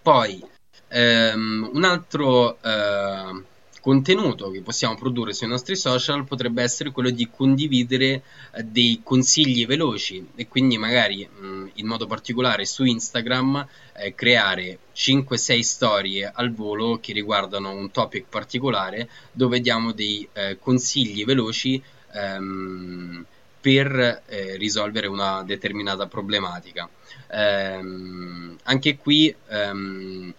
Poi 0.00 0.42
ehm, 0.88 1.70
un 1.74 1.84
altro 1.84 2.56
eh, 2.62 3.42
contenuto 3.80 4.50
che 4.50 4.60
possiamo 4.60 4.94
produrre 4.94 5.32
sui 5.32 5.46
nostri 5.46 5.74
social 5.74 6.24
potrebbe 6.24 6.62
essere 6.62 6.90
quello 6.90 7.10
di 7.10 7.28
condividere 7.30 8.22
eh, 8.52 8.62
dei 8.62 9.00
consigli 9.02 9.66
veloci 9.66 10.24
e 10.34 10.46
quindi 10.46 10.78
magari 10.78 11.28
in 11.74 11.86
modo 11.86 12.06
particolare 12.06 12.64
su 12.64 12.84
Instagram 12.84 13.66
eh, 13.94 14.14
creare 14.14 14.78
5-6 14.94 15.60
storie 15.60 16.30
al 16.32 16.52
volo 16.52 16.98
che 17.00 17.12
riguardano 17.12 17.70
un 17.72 17.90
topic 17.90 18.26
particolare 18.28 19.08
dove 19.32 19.60
diamo 19.60 19.92
dei 19.92 20.28
eh, 20.32 20.58
consigli 20.58 21.24
veloci 21.24 21.82
ehm, 22.12 23.24
per 23.60 24.22
risolvere 24.56 25.06
una 25.06 25.42
determinata 25.42 26.06
problematica. 26.06 26.88
Ehm, 27.28 28.56
anche 28.62 28.96
qui 28.96 29.34
ehm, 29.48 30.32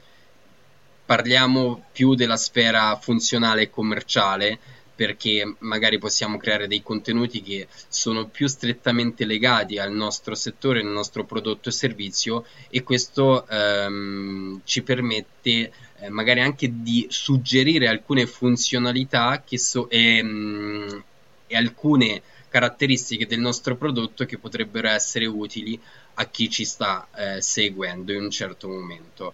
parliamo 1.12 1.88
più 1.92 2.16
della 2.16 2.38
sfera 2.38 2.96
funzionale 2.96 3.64
e 3.64 3.70
commerciale 3.70 4.58
perché 4.96 5.56
magari 5.60 5.98
possiamo 5.98 6.38
creare 6.38 6.68
dei 6.68 6.82
contenuti 6.82 7.42
che 7.42 7.68
sono 7.90 8.28
più 8.28 8.48
strettamente 8.48 9.26
legati 9.26 9.78
al 9.78 9.92
nostro 9.92 10.36
settore, 10.36 10.80
al 10.80 10.86
nostro 10.86 11.26
prodotto 11.26 11.68
e 11.68 11.74
servizio 11.74 12.46
e 12.70 12.84
questo 12.84 13.46
ehm, 13.46 14.62
ci 14.64 14.84
permette 14.84 15.74
eh, 16.00 16.08
magari 16.08 16.40
anche 16.40 16.82
di 16.82 17.08
suggerire 17.10 17.90
alcune 17.90 18.26
funzionalità 18.26 19.44
so, 19.56 19.90
e, 19.90 20.16
ehm, 20.16 21.04
e 21.46 21.58
alcune 21.58 22.22
caratteristiche 22.48 23.28
del 23.28 23.42
nostro 23.42 23.76
prodotto 23.76 24.24
che 24.24 24.38
potrebbero 24.38 24.88
essere 24.88 25.26
utili 25.26 25.78
a 26.14 26.26
chi 26.28 26.50
ci 26.50 26.64
sta 26.64 27.06
eh, 27.14 27.42
seguendo 27.42 28.14
in 28.14 28.22
un 28.22 28.32
certo 28.32 28.70
momento. 28.70 29.34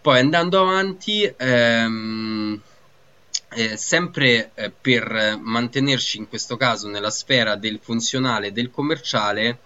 Poi 0.00 0.18
andando 0.18 0.60
avanti, 0.60 1.32
ehm, 1.36 2.60
eh, 3.50 3.76
sempre 3.76 4.52
eh, 4.54 4.70
per 4.70 5.38
mantenerci 5.40 6.18
in 6.18 6.28
questo 6.28 6.56
caso 6.56 6.88
nella 6.88 7.10
sfera 7.10 7.56
del 7.56 7.80
funzionale 7.82 8.48
e 8.48 8.52
del 8.52 8.70
commerciale, 8.70 9.58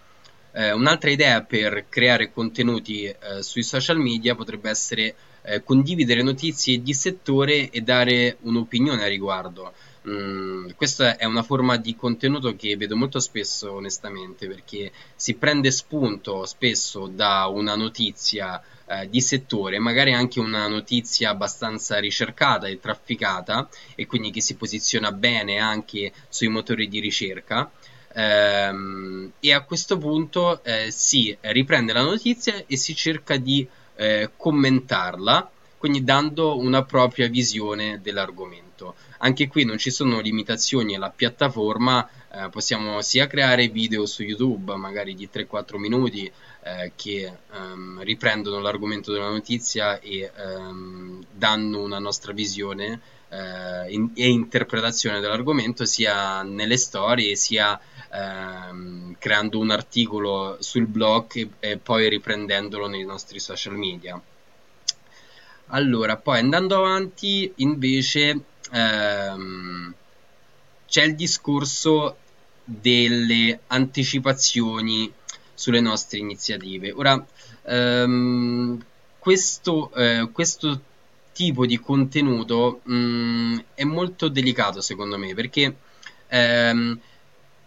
eh, 0.53 0.73
un'altra 0.73 1.11
idea 1.11 1.43
per 1.43 1.87
creare 1.89 2.33
contenuti 2.33 3.05
eh, 3.05 3.43
sui 3.43 3.63
social 3.63 3.99
media 3.99 4.35
potrebbe 4.35 4.71
essere 4.71 5.15
eh, 5.43 5.63
condividere 5.63 6.23
notizie 6.23 6.83
di 6.83 6.95
settore 6.95 7.71
e 7.71 7.81
dare 7.81 8.37
un'opinione 8.41 9.03
a 9.03 9.09
riguardo. 9.09 9.73
Mm, 10.09 10.71
questa 10.75 11.17
è 11.17 11.25
una 11.27 11.45
forma 11.45 11.77
di 11.77 11.95
contenuto 11.95 12.57
che 12.57 12.77
vedo 12.77 12.97
molto 12.97 13.21
spesso 13.21 13.75
onestamente 13.75 14.49
perché 14.49 14.91
si 15.15 15.35
prende 15.35 15.71
spunto 15.71 16.45
spesso 16.45 17.07
da 17.07 17.47
una 17.47 17.77
notizia 17.77 18.61
eh, 18.85 19.09
di 19.09 19.21
settore, 19.21 19.79
magari 19.79 20.13
anche 20.13 20.41
una 20.41 20.67
notizia 20.67 21.31
abbastanza 21.31 22.01
ricercata 22.01 22.67
e 22.67 22.81
trafficata 22.81 23.69
e 23.95 24.09
quindi 24.09 24.33
che 24.33 24.41
si 24.41 24.57
posiziona 24.57 25.13
bene 25.13 25.59
anche 25.59 26.13
sui 26.29 26.49
motori 26.49 26.89
di 26.89 26.99
ricerca. 26.99 27.71
Ehm, 28.15 29.33
e 29.39 29.53
a 29.53 29.63
questo 29.63 29.99
punto 29.99 30.65
eh, 30.65 30.91
si 30.91 31.37
riprende 31.43 31.93
la 31.93 32.03
notizia 32.03 32.65
e 32.67 32.77
si 32.77 32.95
cerca 32.97 33.37
di 33.37 33.67
eh, 33.95 34.31
commentarla, 34.37 35.52
quindi 35.83 36.05
dando 36.05 36.57
una 36.59 36.85
propria 36.85 37.29
visione 37.29 37.99
dell'argomento. 38.01 38.95
Anche 39.19 39.49
qui 39.49 39.65
non 39.65 39.79
ci 39.79 39.91
sono 39.91 40.21
limitazioni 40.21 40.95
alla 40.95 41.11
piattaforma, 41.11 42.09
eh, 42.31 42.49
possiamo 42.51 43.03
sia 43.03 43.27
creare 43.27 43.67
video 43.67 44.07
su 44.07 44.23
YouTube, 44.23 44.77
magari 44.77 45.17
di 45.17 45.29
3-4 45.29 45.79
minuti, 45.79 46.31
eh, 46.63 46.93
che 46.95 47.33
ehm, 47.53 48.01
riprendono 48.05 48.61
l'argomento 48.61 49.11
della 49.11 49.29
notizia 49.29 49.99
e 49.99 50.31
ehm, 50.33 51.25
danno 51.33 51.81
una 51.81 51.99
nostra 51.99 52.33
visione 52.33 53.01
eh, 53.29 53.91
in, 53.91 54.11
e 54.15 54.29
interpretazione 54.29 55.19
dell'argomento 55.19 55.85
sia 55.85 56.43
nelle 56.43 56.77
storie 56.77 57.35
sia 57.35 57.77
ehm, 58.09 59.17
creando 59.19 59.59
un 59.59 59.71
articolo 59.73 60.59
sul 60.61 60.87
blog 60.87 61.35
e, 61.35 61.49
e 61.59 61.77
poi 61.79 62.09
riprendendolo 62.09 62.87
nei 62.87 63.05
nostri 63.05 63.41
social 63.41 63.77
media. 63.77 64.23
Allora, 65.75 66.17
poi 66.17 66.39
andando 66.39 66.77
avanti, 66.77 67.51
invece, 67.57 68.41
ehm, 68.71 69.95
c'è 70.87 71.03
il 71.05 71.15
discorso 71.15 72.17
delle 72.65 73.61
anticipazioni 73.69 75.11
sulle 75.55 75.81
nostre 75.81 76.19
iniziative. 76.19 76.93
Ora, 76.93 77.25
ehm, 77.65 78.85
questo, 79.19 79.93
eh, 79.95 80.29
questo, 80.33 80.81
tipo 81.33 81.65
di 81.65 81.79
contenuto 81.81 82.81
mh, 82.85 82.95
mm, 82.95 83.59
è 83.75 83.85
molto 83.85 84.29
delicato 84.29 84.83
secondo 84.83 85.17
me 85.17 85.33
perché 85.33 85.75
ehm, 86.29 87.01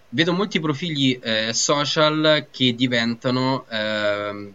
vedo 0.09 0.33
molti 0.33 0.59
profili 0.59 1.17
eh, 1.17 1.51
social 1.51 2.47
che 2.51 2.75
diventano 2.75 3.65
eh, 3.67 4.53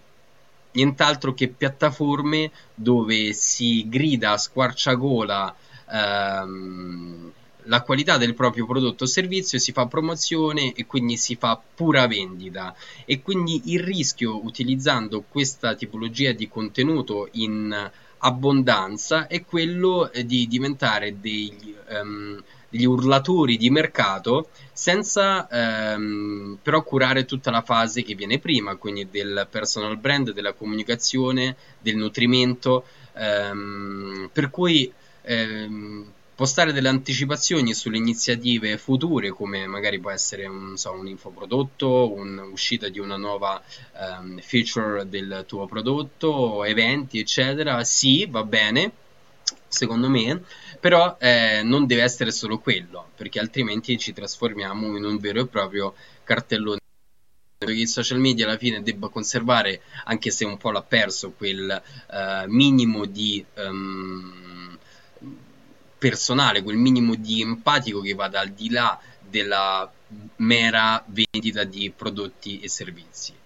nient'altro 0.73 1.35
che 1.35 1.49
piattaforme 1.49 2.51
dove 2.75 3.33
si 3.33 3.89
grida 3.89 4.33
a 4.33 4.39
squarciagola 4.39 5.55
ehm, 5.91 7.33
la 7.65 7.83
qualità 7.83 8.17
del 8.17 8.35
proprio 8.35 8.67
prodotto 8.67 9.05
o 9.05 9.07
servizio, 9.07 9.59
si 9.59 9.73
fa 9.73 9.87
promozione 9.87 10.73
e 10.73 10.87
quindi 10.87 11.17
si 11.17 11.37
fa 11.37 11.61
pura 11.75 12.07
vendita. 12.07 12.75
E 13.05 13.23
quindi 13.23 13.73
il 13.73 13.81
rischio 13.81 14.45
utilizzando 14.45 15.25
questa 15.29 15.75
tipologia 15.75 16.33
di 16.33 16.49
contenuto 16.49 17.29
in 17.33 17.91
abbondanza 18.23 19.27
è 19.27 19.45
quello 19.45 20.11
di 20.25 20.47
diventare 20.47 21.21
degli, 21.21 21.75
um, 21.89 22.43
degli 22.71 22.85
urlatori 22.85 23.57
di 23.57 23.69
mercato 23.69 24.49
senza 24.73 25.47
um, 25.51 26.59
però 26.63 26.83
curare 26.83 27.27
tutta 27.27 27.51
la 27.51 27.61
fase 27.61 28.03
che 28.03 28.15
viene 28.15 28.39
prima, 28.39 28.77
quindi 28.77 29.09
del 29.11 29.47
personal 29.51 29.99
brand, 29.99 30.33
della 30.33 30.55
comunicazione, 30.55 31.57
del 31.81 31.97
nutrimento, 31.97 32.85
um, 33.15 34.31
per 34.33 34.49
cui 34.49 34.91
postare 36.41 36.73
delle 36.73 36.89
anticipazioni 36.89 37.75
sulle 37.75 37.99
iniziative 37.99 38.79
future, 38.79 39.29
come 39.29 39.67
magari 39.67 40.01
può 40.01 40.11
essere 40.11 40.47
un, 40.47 40.75
so, 40.79 40.93
un 40.93 41.07
infoprodotto, 41.07 42.15
un'uscita 42.15 42.89
di 42.89 42.99
una 42.99 43.19
nuova 43.19 43.63
um, 43.99 44.39
feature 44.39 45.07
del 45.07 45.45
tuo 45.47 45.67
prodotto, 45.67 46.65
eventi, 46.65 47.19
eccetera, 47.19 47.85
sì, 47.85 48.25
va 48.25 48.43
bene, 48.45 48.91
secondo 49.71 50.11
me, 50.11 50.43
però 50.81 51.17
eh, 51.21 51.63
non 51.63 51.87
deve 51.87 52.03
essere 52.03 52.33
solo 52.33 52.59
quello, 52.59 53.11
perché 53.17 53.39
altrimenti 53.39 53.97
ci 53.99 54.13
trasformiamo 54.13 54.97
in 54.97 55.05
un 55.05 55.17
vero 55.19 55.41
e 55.41 55.47
proprio 55.47 55.95
cartellone 56.25 56.79
che 57.59 57.73
i 57.73 57.87
social 57.87 58.19
media 58.19 58.47
alla 58.47 58.59
fine 58.59 58.83
debba 58.83 59.09
conservare, 59.09 59.83
anche 60.05 60.31
se 60.31 60.45
un 60.45 60.57
po' 60.57 60.71
l'ha 60.71 60.83
perso, 60.83 61.33
quel 61.33 61.83
uh, 62.09 62.51
minimo 62.51 63.05
di 63.05 63.45
um, 63.57 64.77
personale, 65.99 66.63
quel 66.63 66.77
minimo 66.77 67.15
di 67.15 67.43
empatico 67.43 68.01
che 68.01 68.15
vada 68.15 68.41
al 68.41 68.51
di 68.51 68.71
là 68.71 68.99
della 69.21 69.91
mera 70.37 71.05
vendita 71.07 71.65
di 71.65 71.93
prodotti 71.95 72.61
e 72.61 72.69
servizi. 72.69 73.40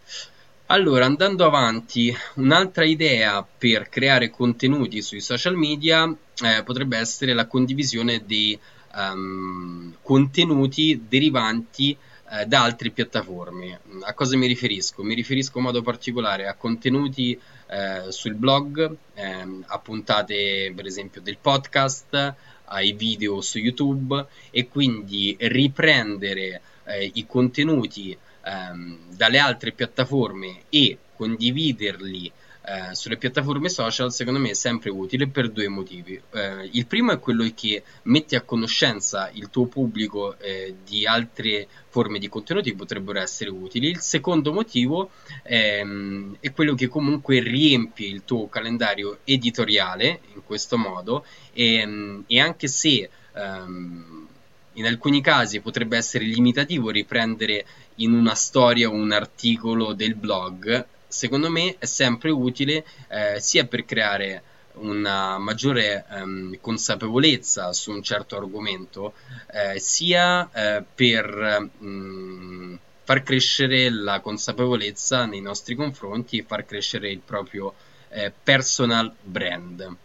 Allora, 0.69 1.05
andando 1.05 1.45
avanti, 1.45 2.17
un'altra 2.37 2.87
idea 2.87 3.47
per 3.47 3.91
creare 3.91 4.31
contenuti 4.31 5.03
sui 5.03 5.21
social 5.21 5.57
media 5.57 6.11
eh, 6.43 6.63
potrebbe 6.63 6.97
essere 6.97 7.35
la 7.35 7.47
condivisione 7.47 8.25
di 8.25 8.59
um, 8.95 9.95
contenuti 10.01 11.05
derivanti 11.07 11.95
eh, 12.31 12.47
da 12.47 12.63
altre 12.63 12.89
piattaforme. 12.89 13.79
A 14.05 14.15
cosa 14.15 14.39
mi 14.39 14.47
riferisco? 14.47 15.03
Mi 15.03 15.15
riferisco 15.15 15.59
in 15.59 15.65
modo 15.65 15.83
particolare 15.83 16.49
a 16.49 16.55
contenuti 16.55 17.39
eh, 17.67 18.11
sul 18.11 18.35
blog, 18.35 18.97
ehm, 19.13 19.65
a 19.67 19.79
puntate 19.81 20.73
per 20.75 20.87
esempio 20.87 21.21
del 21.21 21.37
podcast, 21.39 22.35
ai 22.65 22.93
video 22.93 23.43
su 23.43 23.59
YouTube 23.59 24.25
e 24.51 24.67
quindi 24.69 25.37
riprendere 25.39 26.63
eh, 26.85 27.11
i 27.13 27.27
contenuti 27.27 28.17
ehm, 28.45 28.99
dalle 29.17 29.39
altre 29.39 29.73
piattaforme 29.73 30.63
e 30.69 30.99
condividerli 31.17 32.33
eh, 32.67 32.95
sulle 32.95 33.19
piattaforme 33.19 33.69
social 33.69 34.11
secondo 34.11 34.41
me 34.41 34.51
è 34.51 34.55
sempre 34.55 34.89
utile 34.89 35.29
per 35.29 35.51
due 35.51 35.69
motivi. 35.69 36.19
Eh, 36.33 36.71
il 36.73 36.87
primo 36.87 37.13
è 37.13 37.19
quello 37.19 37.47
che 37.55 37.83
metti 38.05 38.37
a 38.37 38.41
conoscenza 38.41 39.31
il 39.35 39.51
tuo 39.51 39.67
pubblico 39.67 40.39
eh, 40.39 40.75
di 40.83 41.07
altre 41.07 41.69
forme 41.89 42.19
di 42.19 42.29
contenuti 42.29 42.71
che 42.71 42.77
potrebbero 42.77 43.21
essere 43.21 43.51
utili. 43.51 43.89
Il 43.89 44.01
secondo 44.01 44.53
motivo 44.53 45.11
ehm, 45.43 46.39
è 46.41 46.53
quello 46.53 46.75
che 46.75 46.89
comunque 46.89 47.41
riempie 47.41 48.09
il 48.09 48.25
tuo 48.25 48.49
calendario 48.49 49.19
editoriale 49.25 50.21
in 50.35 50.43
questo 50.43 50.79
modo 50.79 51.27
e, 51.53 51.75
ehm, 51.75 52.25
e 52.27 52.41
anche 52.41 52.67
se 52.67 53.11
ehm, 53.35 54.29
in 54.75 54.87
alcuni 54.87 55.21
casi 55.21 55.61
potrebbe 55.61 55.97
essere 55.97 56.25
limitativo 56.25 56.91
riprendere 56.91 57.65
in 57.97 58.13
una 58.13 58.35
storia 58.35 58.89
un 58.89 59.13
articolo 59.13 59.93
del 59.93 60.15
blog, 60.15 60.87
secondo 61.07 61.51
me 61.51 61.77
è 61.79 61.85
sempre 61.87 62.31
utile 62.31 62.85
eh, 63.09 63.41
sia 63.41 63.67
per 63.67 63.85
creare 63.85 64.43
una 64.75 65.39
maggiore 65.39 66.05
ehm, 66.11 66.59
consapevolezza 66.61 67.73
su 67.73 67.93
un 67.93 68.03
certo 68.03 68.37
argomento, 68.37 69.15
eh, 69.53 69.79
sia 69.79 70.51
eh, 70.53 70.85
per 70.95 71.71
mh, 71.79 71.87
mm, 71.87 72.75
far 73.05 73.23
crescere 73.23 73.91
la 73.91 74.21
consapevolezza 74.21 75.27
nei 75.27 75.41
nostri 75.41 75.75
confronti 75.75 76.39
e 76.39 76.45
far 76.45 76.65
crescere 76.65 77.11
il 77.11 77.21
proprio 77.21 77.75
eh, 78.09 78.33
personal 78.43 79.15
brand. 79.21 79.97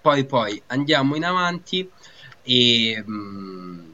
Poi, 0.00 0.24
poi 0.24 0.62
andiamo 0.66 1.16
in 1.16 1.24
avanti 1.24 1.90
e 2.42 3.02
mh, 3.04 3.12
mm, 3.12 3.92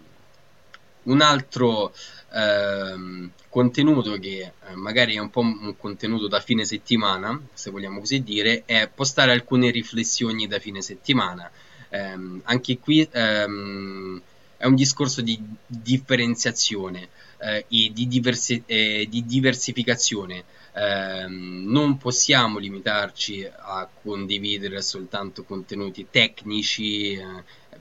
un 1.02 1.20
altro 1.20 1.92
ehm, 2.32 3.30
contenuto 3.48 4.18
che 4.18 4.52
eh, 4.68 4.74
magari 4.74 5.16
è 5.16 5.18
un 5.18 5.30
po' 5.30 5.40
un 5.40 5.74
contenuto 5.76 6.28
da 6.28 6.40
fine 6.40 6.64
settimana, 6.64 7.40
se 7.52 7.70
vogliamo 7.70 8.00
così 8.00 8.22
dire, 8.22 8.62
è 8.64 8.88
postare 8.92 9.32
alcune 9.32 9.70
riflessioni 9.70 10.46
da 10.46 10.58
fine 10.58 10.80
settimana. 10.82 11.50
Eh, 11.88 12.16
anche 12.44 12.78
qui 12.78 13.08
ehm, 13.10 14.22
è 14.56 14.66
un 14.66 14.74
discorso 14.74 15.22
di 15.22 15.40
differenziazione 15.66 17.08
eh, 17.38 17.64
e 17.68 17.90
di, 17.92 18.06
diversi- 18.06 18.62
eh, 18.66 19.06
di 19.08 19.24
diversificazione. 19.24 20.44
Eh, 20.72 21.26
non 21.26 21.96
possiamo 21.96 22.58
limitarci 22.58 23.44
a 23.44 23.88
condividere 24.02 24.82
soltanto 24.82 25.42
contenuti 25.44 26.06
tecnici 26.10 27.14
eh, 27.14 27.24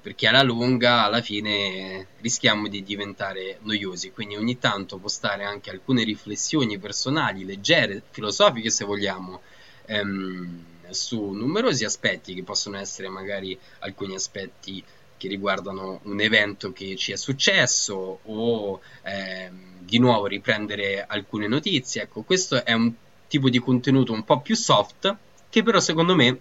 perché 0.02 0.28
alla 0.28 0.44
lunga 0.44 1.04
alla 1.04 1.22
fine 1.22 2.08
rischiamo 2.22 2.68
di 2.68 2.84
diventare 2.84 3.58
noiosi 3.62 4.12
quindi 4.12 4.36
ogni 4.36 4.60
tanto 4.60 4.98
postare 4.98 5.44
anche 5.44 5.70
alcune 5.70 6.04
riflessioni 6.04 6.78
personali 6.78 7.46
leggere 7.46 8.02
filosofiche 8.12 8.70
se 8.70 8.86
vogliamo 8.86 9.42
ehm, 9.86 10.64
su 10.90 11.32
numerosi 11.32 11.86
aspetti 11.86 12.34
che 12.34 12.44
possono 12.44 12.78
essere 12.78 13.10
magari 13.10 13.58
alcuni 13.80 14.16
aspetti 14.16 14.84
che 15.18 15.28
riguardano 15.28 16.00
un 16.04 16.22
evento 16.22 16.72
che 16.72 16.96
ci 16.96 17.12
è 17.12 17.18
successo 17.18 18.20
o 18.24 18.80
ehm, 19.04 19.80
di 19.80 20.00
nuovo 20.00 20.28
riprendere 20.28 21.04
alcune 21.06 21.48
notizie. 21.48 22.04
Ecco, 22.04 22.22
questo 22.22 22.64
è 22.64 22.72
un 22.72 22.92
tipo 23.28 23.50
di 23.50 23.60
contenuto 23.60 24.14
un 24.14 24.24
po' 24.24 24.40
più 24.40 24.56
soft 24.56 25.14
che 25.50 25.62
però 25.62 25.80
secondo 25.80 26.16
me 26.16 26.40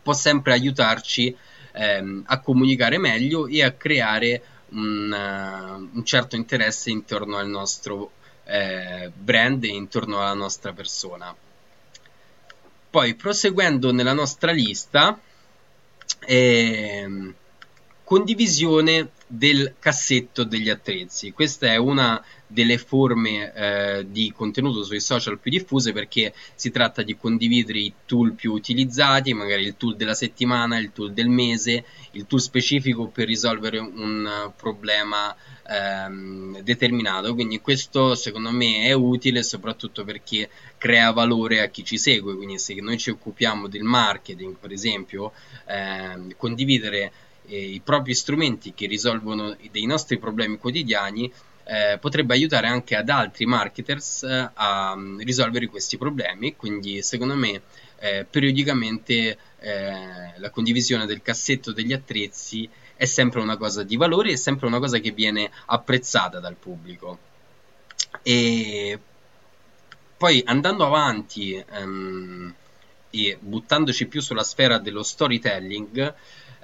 può 0.00 0.12
sempre 0.12 0.52
aiutarci 0.52 1.36
ehm, 1.78 2.24
a 2.26 2.40
comunicare 2.40 2.98
meglio 2.98 3.46
e 3.46 3.62
a 3.62 3.72
creare 3.72 4.42
un, 4.70 5.10
uh, 5.10 5.96
un 5.96 6.04
certo 6.04 6.36
interesse 6.36 6.90
intorno 6.90 7.36
al 7.36 7.48
nostro 7.48 8.10
eh, 8.44 9.10
brand 9.14 9.62
e 9.64 9.68
intorno 9.68 10.20
alla 10.20 10.34
nostra 10.34 10.72
persona. 10.72 11.34
Poi 12.90 13.14
proseguendo 13.14 13.92
nella 13.92 14.14
nostra 14.14 14.50
lista, 14.50 15.18
ehm, 16.26 17.34
condivisione 18.08 19.10
del 19.26 19.74
cassetto 19.78 20.42
degli 20.42 20.70
attrezzi. 20.70 21.32
Questa 21.32 21.66
è 21.66 21.76
una 21.76 22.24
delle 22.46 22.78
forme 22.78 23.52
eh, 23.52 24.06
di 24.08 24.32
contenuto 24.34 24.82
sui 24.82 24.98
social 24.98 25.38
più 25.38 25.50
diffuse 25.50 25.92
perché 25.92 26.32
si 26.54 26.70
tratta 26.70 27.02
di 27.02 27.18
condividere 27.18 27.80
i 27.80 27.92
tool 28.06 28.32
più 28.32 28.52
utilizzati, 28.52 29.34
magari 29.34 29.64
il 29.64 29.76
tool 29.76 29.94
della 29.96 30.14
settimana, 30.14 30.78
il 30.78 30.90
tool 30.94 31.12
del 31.12 31.28
mese, 31.28 31.84
il 32.12 32.26
tool 32.26 32.40
specifico 32.40 33.08
per 33.08 33.26
risolvere 33.26 33.76
un 33.76 34.52
problema 34.56 35.36
ehm, 35.68 36.62
determinato. 36.62 37.34
Quindi 37.34 37.60
questo 37.60 38.14
secondo 38.14 38.50
me 38.50 38.84
è 38.84 38.92
utile 38.92 39.42
soprattutto 39.42 40.04
perché 40.04 40.48
crea 40.78 41.10
valore 41.10 41.60
a 41.60 41.66
chi 41.66 41.84
ci 41.84 41.98
segue. 41.98 42.34
Quindi 42.36 42.58
se 42.58 42.72
noi 42.76 42.96
ci 42.96 43.10
occupiamo 43.10 43.68
del 43.68 43.82
marketing, 43.82 44.56
per 44.58 44.72
esempio, 44.72 45.32
ehm, 45.66 46.32
condividere 46.38 47.12
eh, 47.48 47.58
i 47.58 47.80
propri 47.80 48.14
strumenti 48.14 48.74
che 48.74 48.86
risolvono 48.86 49.56
dei 49.70 49.86
nostri 49.86 50.18
problemi 50.18 50.58
quotidiani 50.58 51.32
eh, 51.64 51.98
potrebbe 51.98 52.32
aiutare 52.32 52.66
anche 52.66 52.96
ad 52.96 53.10
altri 53.10 53.44
marketers 53.44 54.22
eh, 54.22 54.50
a 54.54 54.92
um, 54.92 55.22
risolvere 55.22 55.66
questi 55.66 55.98
problemi. 55.98 56.56
Quindi, 56.56 57.02
secondo 57.02 57.34
me, 57.34 57.62
eh, 57.98 58.26
periodicamente 58.28 59.36
eh, 59.58 60.32
la 60.36 60.50
condivisione 60.50 61.04
del 61.04 61.20
cassetto 61.20 61.72
degli 61.72 61.92
attrezzi 61.92 62.68
è 62.96 63.04
sempre 63.04 63.40
una 63.40 63.56
cosa 63.56 63.82
di 63.82 63.96
valore, 63.96 64.32
è 64.32 64.36
sempre 64.36 64.66
una 64.66 64.78
cosa 64.78 64.98
che 64.98 65.10
viene 65.10 65.50
apprezzata 65.66 66.40
dal 66.40 66.56
pubblico. 66.56 67.18
E 68.22 68.98
poi 70.16 70.42
andando 70.46 70.84
avanti 70.84 71.54
ehm, 71.54 72.54
e 73.10 73.38
buttandoci 73.40 74.06
più 74.06 74.20
sulla 74.20 74.42
sfera 74.42 74.78
dello 74.78 75.02
storytelling, 75.02 76.14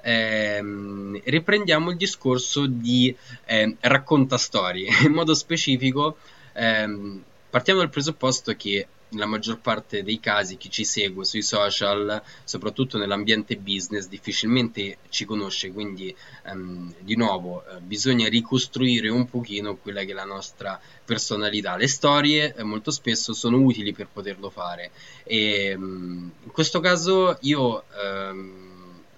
ehm, 0.05 1.19
riprendiamo 1.23 1.89
il 1.89 1.97
discorso 1.97 2.67
di 2.67 3.15
eh, 3.45 3.75
racconta 3.79 4.37
storie. 4.37 4.87
In 5.03 5.11
modo 5.11 5.33
specifico, 5.33 6.17
ehm, 6.53 7.23
partiamo 7.49 7.79
dal 7.79 7.89
presupposto 7.89 8.53
che 8.55 8.87
nella 9.07 9.25
maggior 9.27 9.59
parte 9.59 10.03
dei 10.03 10.19
casi 10.19 10.57
chi 10.57 10.69
ci 10.69 10.83
segue 10.83 11.23
sui 11.25 11.41
social, 11.41 12.21
soprattutto 12.43 12.97
nell'ambiente 12.97 13.55
business, 13.55 14.07
difficilmente 14.07 14.97
ci 15.09 15.25
conosce, 15.25 15.71
quindi 15.71 16.13
ehm, 16.45 16.93
di 16.99 17.15
nuovo 17.15 17.63
eh, 17.65 17.79
bisogna 17.79 18.27
ricostruire 18.27 19.09
un 19.09 19.27
pochino 19.27 19.75
quella 19.77 20.03
che 20.03 20.11
è 20.11 20.15
la 20.15 20.25
nostra 20.25 20.79
personalità. 21.03 21.77
Le 21.77 21.87
storie 21.87 22.53
eh, 22.55 22.63
molto 22.63 22.91
spesso 22.91 23.33
sono 23.33 23.57
utili 23.57 23.93
per 23.93 24.07
poterlo 24.11 24.49
fare 24.49 24.91
e 25.23 25.69
ehm, 25.69 26.31
in 26.43 26.51
questo 26.51 26.79
caso 26.79 27.37
io 27.41 27.83
ehm, 27.91 28.64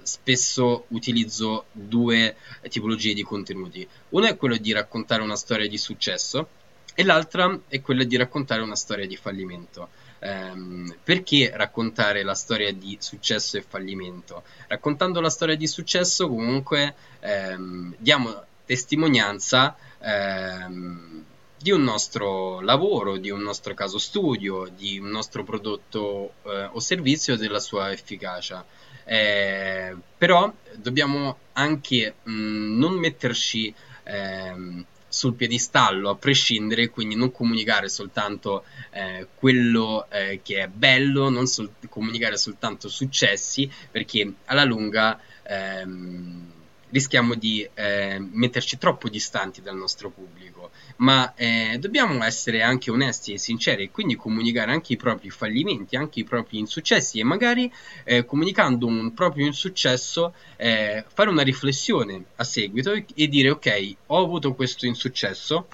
spesso 0.07 0.85
utilizzo 0.89 1.65
due 1.71 2.35
tipologie 2.69 3.13
di 3.13 3.23
contenuti. 3.23 3.87
Uno 4.09 4.25
è 4.25 4.35
quello 4.35 4.57
di 4.57 4.71
raccontare 4.71 5.21
una 5.21 5.35
storia 5.35 5.67
di 5.67 5.77
successo 5.77 6.47
e 6.95 7.03
l'altra 7.03 7.59
è 7.67 7.81
quella 7.81 8.03
di 8.03 8.15
raccontare 8.15 8.61
una 8.61 8.75
storia 8.75 9.05
di 9.05 9.17
fallimento. 9.17 9.89
Um, 10.19 10.95
perché 11.03 11.51
raccontare 11.53 12.23
la 12.23 12.33
storia 12.33 12.73
di 12.73 12.97
successo 12.99 13.57
e 13.57 13.61
fallimento? 13.61 14.43
Raccontando 14.67 15.21
la 15.21 15.29
storia 15.29 15.55
di 15.55 15.67
successo 15.67 16.27
comunque 16.27 16.95
um, 17.21 17.93
diamo 17.99 18.43
testimonianza 18.65 19.77
um, 19.99 21.23
di 21.59 21.71
un 21.71 21.83
nostro 21.83 22.61
lavoro, 22.61 23.17
di 23.17 23.29
un 23.29 23.41
nostro 23.41 23.73
caso 23.73 23.97
studio, 23.97 24.67
di 24.75 24.99
un 24.99 25.09
nostro 25.09 25.43
prodotto 25.43 26.33
eh, 26.43 26.69
o 26.71 26.79
servizio 26.79 27.33
e 27.33 27.37
della 27.37 27.59
sua 27.59 27.91
efficacia. 27.91 28.63
Eh, 29.09 29.95
però 30.17 30.53
dobbiamo 30.75 31.37
anche 31.53 32.15
mh, 32.23 32.31
mm, 32.31 32.77
non 32.77 32.93
metterci 32.95 33.73
eh, 34.03 34.83
sul 35.07 35.33
piedistallo 35.33 36.09
a 36.09 36.15
prescindere, 36.15 36.89
quindi 36.89 37.15
non 37.15 37.31
comunicare 37.31 37.87
soltanto 37.87 38.65
eh, 38.91 39.27
quello 39.33 40.07
eh, 40.09 40.41
che 40.43 40.63
è 40.63 40.67
bello, 40.67 41.29
non 41.29 41.47
sol- 41.47 41.71
comunicare 41.87 42.37
soltanto 42.37 42.89
successi, 42.89 43.71
perché 43.89 44.33
alla 44.45 44.65
lunga 44.65 45.19
ehm, 45.43 46.46
rischiamo 46.89 47.35
di 47.35 47.67
eh, 47.73 48.17
metterci 48.19 48.77
troppo 48.77 49.09
distanti 49.09 49.61
dal 49.61 49.75
nostro 49.75 50.09
pubblico, 50.09 50.71
ma 50.97 51.33
eh, 51.35 51.77
dobbiamo 51.79 52.23
essere 52.23 52.61
anche 52.61 52.91
onesti 52.91 53.33
e 53.33 53.37
sinceri 53.37 53.83
e 53.83 53.91
quindi 53.91 54.15
comunicare 54.15 54.71
anche 54.71 54.93
i 54.93 54.97
propri 54.97 55.29
fallimenti, 55.29 55.95
anche 55.95 56.21
i 56.21 56.23
propri 56.23 56.59
insuccessi 56.59 57.19
e 57.19 57.23
magari 57.23 57.71
eh, 58.03 58.25
comunicando 58.25 58.85
un 58.85 59.13
proprio 59.13 59.45
insuccesso 59.45 60.33
eh, 60.55 61.03
fare 61.13 61.29
una 61.29 61.43
riflessione 61.43 62.23
a 62.35 62.43
seguito 62.43 62.93
e 62.93 63.27
dire 63.27 63.49
ok, 63.51 63.95
ho 64.07 64.23
avuto 64.23 64.53
questo 64.53 64.85
insuccesso, 64.85 65.67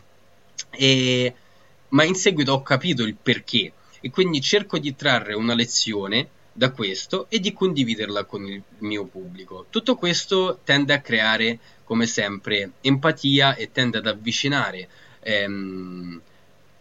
e... 0.71 1.33
ma 1.89 2.03
in 2.03 2.15
seguito 2.15 2.53
ho 2.53 2.61
capito 2.63 3.03
il 3.03 3.15
perché 3.15 3.71
e 4.01 4.09
quindi 4.09 4.41
cerco 4.41 4.79
di 4.79 4.95
trarre 4.95 5.33
una 5.33 5.53
lezione 5.53 6.27
da 6.53 6.71
questo 6.71 7.25
e 7.29 7.39
di 7.39 7.51
condividerla 7.51 8.23
con 8.25 8.45
il 8.45 8.61
mio 8.79 9.05
pubblico. 9.05 9.65
Tutto 9.69 9.95
questo 9.95 10.59
tende 10.63 10.93
a 10.93 11.01
creare, 11.01 11.59
come 11.83 12.05
sempre, 12.05 12.73
empatia 12.81 13.55
e 13.55 13.71
tende 13.71 13.97
ad 13.97 14.07
avvicinare 14.07 14.87
ehm, 15.19 16.21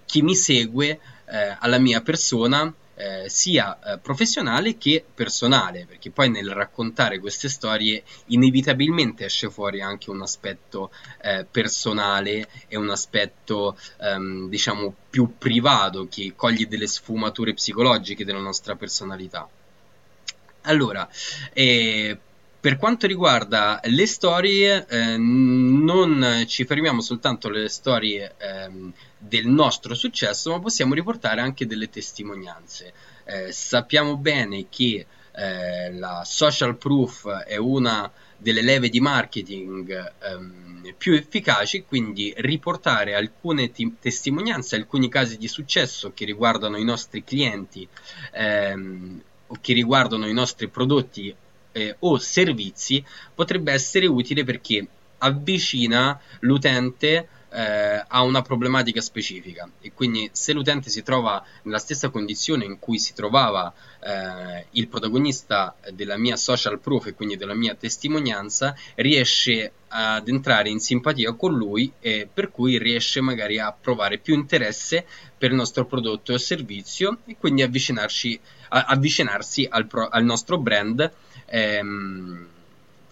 chi 0.05 0.23
mi 0.23 0.37
segue 0.37 1.01
eh, 1.25 1.57
alla 1.59 1.79
mia 1.79 2.03
persona 2.03 2.73
eh, 2.95 3.29
sia 3.29 3.79
eh, 3.81 3.99
professionale 3.99 4.77
che 4.77 5.03
personale, 5.15 5.87
perché 5.89 6.11
poi 6.11 6.29
nel 6.29 6.51
raccontare 6.51 7.19
queste 7.19 7.49
storie 7.49 8.03
inevitabilmente 8.27 9.25
esce 9.25 9.51
fuori 9.51 9.81
anche 9.81 10.11
un 10.11 10.21
aspetto 10.21 10.91
eh, 11.23 11.47
personale 11.51 12.49
e 12.69 12.77
un 12.77 12.91
aspetto 12.91 13.79
ehm, 14.01 14.49
diciamo 14.49 14.95
più 15.09 15.37
privato 15.39 16.07
che 16.09 16.35
coglie 16.37 16.69
delle 16.69 16.87
sfumature 16.87 17.55
psicologiche 17.55 18.25
della 18.25 18.39
nostra 18.39 18.77
personalità. 18.77 19.49
Allora, 20.63 21.09
eh, 21.53 22.19
per 22.61 22.77
quanto 22.77 23.09
riguarda 23.09 23.81
le 23.85 24.07
storie, 24.07 24.87
eh, 24.89 25.17
non 25.17 26.45
ci 26.47 26.65
fermiamo 26.65 27.01
soltanto 27.01 27.49
alle 27.49 27.69
storie 27.69 28.35
eh, 28.39 28.71
del 29.19 29.47
nostro 29.49 29.95
successo, 29.95 30.51
ma 30.51 30.61
possiamo 30.61 30.95
riportare 30.95 31.41
anche 31.41 31.67
delle 31.67 31.91
testimonianze. 31.91 32.93
Eh, 33.25 33.51
sappiamo 33.51 34.17
bene 34.17 34.67
che 34.69 35.07
eh, 35.33 35.93
la 35.93 36.23
social 36.25 36.77
proof 36.77 37.29
è 37.29 37.57
una 37.57 38.09
delle 38.37 38.63
leve 38.63 38.89
di 38.89 39.01
marketing 39.01 40.15
ehm, 40.21 40.95
più 40.97 41.15
efficaci, 41.15 41.85
quindi 41.85 42.33
riportare 42.37 43.15
alcune 43.15 43.73
t- 43.73 43.95
testimonianze, 44.01 44.77
alcuni 44.77 45.09
casi 45.09 45.37
di 45.37 45.49
successo 45.49 46.13
che 46.13 46.25
riguardano 46.25 46.77
i 46.77 46.85
nostri 46.85 47.25
clienti 47.25 47.89
ehm, 48.33 49.23
che 49.61 49.73
riguardano 49.73 50.27
i 50.27 50.33
nostri 50.33 50.69
prodotti 50.69 51.35
eh, 51.73 51.97
o 52.01 52.19
servizi 52.19 53.05
potrebbe 53.35 53.73
essere 53.73 54.07
utile 54.07 54.45
perché 54.45 54.87
avvicina 55.19 56.19
l'utente 56.41 57.29
eh, 57.53 58.05
a 58.07 58.23
una 58.23 58.43
problematica 58.43 59.01
specifica. 59.01 59.69
E 59.81 59.93
quindi 59.93 60.29
se 60.33 60.53
l'utente 60.53 60.91
si 60.91 61.03
trova 61.03 61.45
nella 61.63 61.79
stessa 61.79 62.09
condizione 62.09 62.65
in 62.65 62.79
cui 62.79 62.99
si 62.99 63.15
trovava 63.15 63.73
eh, 64.01 64.67
il 64.71 64.89
protagonista 64.89 65.77
della 65.93 66.17
mia 66.17 66.37
social 66.37 66.81
proof 66.81 67.07
e 67.07 67.15
quindi 67.15 67.37
della 67.37 67.55
mia 67.55 67.75
testimonianza 67.75 68.75
riesce 68.97 69.73
ad 69.89 70.27
entrare 70.29 70.71
in 70.71 70.81
simpatia 70.81 71.35
con 71.35 71.55
lui 71.55 71.93
e 72.01 72.27
per 72.33 72.51
cui 72.51 72.79
riesce 72.79 73.21
magari 73.21 73.59
a 73.59 73.77
provare 73.79 74.17
più 74.19 74.35
interesse 74.35 75.05
per 75.37 75.51
il 75.51 75.57
nostro 75.57 75.85
prodotto 75.85 76.33
o 76.33 76.39
servizio 76.39 77.19
e 77.27 77.37
quindi 77.39 77.61
avvicinarsi, 77.61 78.41
avvicinarsi 78.73 79.67
al, 79.71 79.87
pro, 79.87 80.09
al 80.09 80.25
nostro 80.25 80.59
brand 80.59 81.11
ehm, 81.47 82.49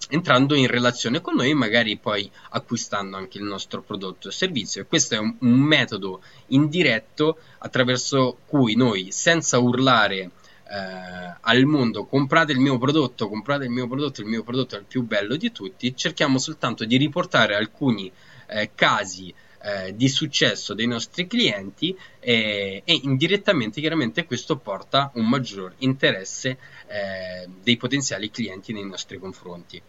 entrando 0.08 0.54
in 0.54 0.66
relazione 0.66 1.20
con 1.20 1.34
noi 1.36 1.50
e 1.50 1.54
magari 1.54 1.96
poi 1.96 2.30
acquistando 2.50 3.16
anche 3.16 3.38
il 3.38 3.44
nostro 3.44 3.82
prodotto 3.82 4.28
o 4.28 4.30
servizio. 4.30 4.82
E 4.82 4.86
questo 4.86 5.14
è 5.14 5.18
un, 5.18 5.36
un 5.40 5.58
metodo 5.60 6.22
indiretto 6.48 7.38
attraverso 7.58 8.38
cui 8.46 8.74
noi, 8.74 9.12
senza 9.12 9.58
urlare 9.58 10.30
eh, 10.70 11.36
al 11.40 11.64
mondo 11.64 12.06
comprate 12.06 12.52
il 12.52 12.58
mio 12.58 12.78
prodotto, 12.78 13.28
comprate 13.28 13.64
il 13.64 13.70
mio 13.70 13.86
prodotto, 13.86 14.20
il 14.20 14.26
mio 14.28 14.42
prodotto 14.42 14.76
è 14.76 14.78
il 14.78 14.84
più 14.84 15.02
bello 15.02 15.36
di 15.36 15.52
tutti, 15.52 15.94
cerchiamo 15.96 16.38
soltanto 16.38 16.84
di 16.84 16.96
riportare 16.96 17.54
alcuni 17.54 18.10
eh, 18.46 18.70
casi 18.74 19.32
eh, 19.62 19.94
di 19.94 20.08
successo 20.08 20.74
dei 20.74 20.86
nostri 20.86 21.26
clienti 21.26 21.96
eh, 22.18 22.82
e 22.84 23.00
indirettamente 23.02 23.80
chiaramente 23.80 24.24
questo 24.24 24.56
porta 24.56 25.10
un 25.14 25.28
maggior 25.28 25.74
interesse 25.78 26.58
eh, 26.86 27.48
dei 27.62 27.76
potenziali 27.76 28.30
clienti 28.30 28.72
nei 28.72 28.86
nostri 28.86 29.18
confronti. 29.18 29.80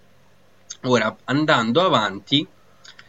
Ora, 0.84 1.16
andando 1.26 1.82
avanti, 1.82 2.46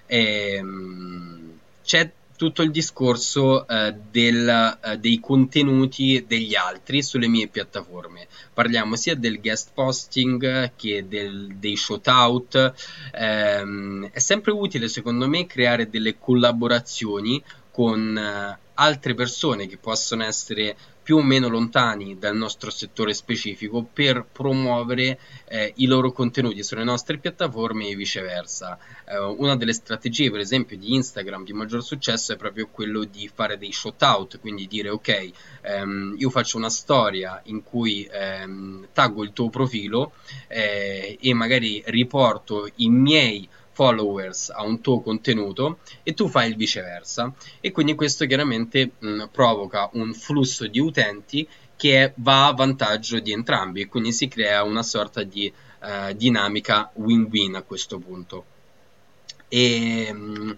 ehm, 0.06 1.58
c'è 1.82 2.10
tutto 2.36 2.62
il 2.62 2.70
discorso 2.70 3.66
eh, 3.66 3.94
del, 4.10 4.78
eh, 4.82 4.98
dei 4.98 5.20
contenuti 5.20 6.24
degli 6.26 6.54
altri 6.54 7.02
sulle 7.02 7.28
mie 7.28 7.48
piattaforme. 7.48 8.26
Parliamo 8.52 8.96
sia 8.96 9.14
del 9.14 9.40
guest 9.40 9.70
posting 9.74 10.72
che 10.76 11.06
del, 11.08 11.54
dei 11.56 11.76
shoutout. 11.76 12.72
Eh, 13.12 14.10
è 14.10 14.18
sempre 14.18 14.52
utile, 14.52 14.88
secondo 14.88 15.28
me, 15.28 15.46
creare 15.46 15.88
delle 15.88 16.18
collaborazioni 16.18 17.42
con 17.70 18.16
eh, 18.16 18.58
altre 18.74 19.14
persone 19.14 19.66
che 19.66 19.78
possono 19.78 20.24
essere 20.24 20.76
più 21.02 21.16
o 21.16 21.22
meno 21.22 21.48
lontani 21.48 22.18
dal 22.18 22.36
nostro 22.36 22.70
settore 22.70 23.12
specifico 23.12 23.82
per 23.82 24.24
promuovere 24.30 25.18
eh, 25.48 25.72
i 25.76 25.86
loro 25.86 26.12
contenuti 26.12 26.62
sulle 26.62 26.84
nostre 26.84 27.18
piattaforme 27.18 27.88
e 27.88 27.96
viceversa. 27.96 28.78
Eh, 29.04 29.18
una 29.18 29.56
delle 29.56 29.72
strategie, 29.72 30.30
per 30.30 30.40
esempio, 30.40 30.78
di 30.78 30.94
Instagram 30.94 31.44
di 31.44 31.52
maggior 31.52 31.82
successo 31.82 32.32
è 32.32 32.36
proprio 32.36 32.68
quello 32.70 33.04
di 33.04 33.28
fare 33.32 33.58
dei 33.58 33.72
shout 33.72 34.02
out, 34.02 34.40
quindi 34.40 34.66
dire 34.66 34.90
ok, 34.90 35.30
ehm, 35.62 36.14
io 36.18 36.30
faccio 36.30 36.56
una 36.56 36.70
storia 36.70 37.40
in 37.46 37.62
cui 37.62 38.08
ehm, 38.10 38.88
taggo 38.92 39.24
il 39.24 39.32
tuo 39.32 39.50
profilo 39.50 40.12
eh, 40.46 41.18
e 41.20 41.34
magari 41.34 41.82
riporto 41.86 42.70
i 42.76 42.88
miei 42.88 43.48
followers 43.72 44.50
a 44.50 44.62
un 44.62 44.80
tuo 44.80 45.00
contenuto 45.00 45.78
e 46.02 46.14
tu 46.14 46.28
fai 46.28 46.50
il 46.50 46.56
viceversa 46.56 47.32
e 47.60 47.72
quindi 47.72 47.94
questo 47.94 48.26
chiaramente 48.26 48.92
mh, 48.98 49.24
provoca 49.32 49.90
un 49.94 50.12
flusso 50.14 50.66
di 50.66 50.78
utenti 50.78 51.46
che 51.76 52.12
va 52.16 52.46
a 52.46 52.52
vantaggio 52.52 53.18
di 53.18 53.32
entrambi 53.32 53.80
e 53.80 53.88
quindi 53.88 54.12
si 54.12 54.28
crea 54.28 54.62
una 54.62 54.84
sorta 54.84 55.24
di 55.24 55.52
uh, 55.80 56.12
dinamica 56.14 56.90
win-win 56.94 57.56
a 57.56 57.62
questo 57.62 57.98
punto. 57.98 58.44
E, 59.48 60.12
mh, 60.12 60.56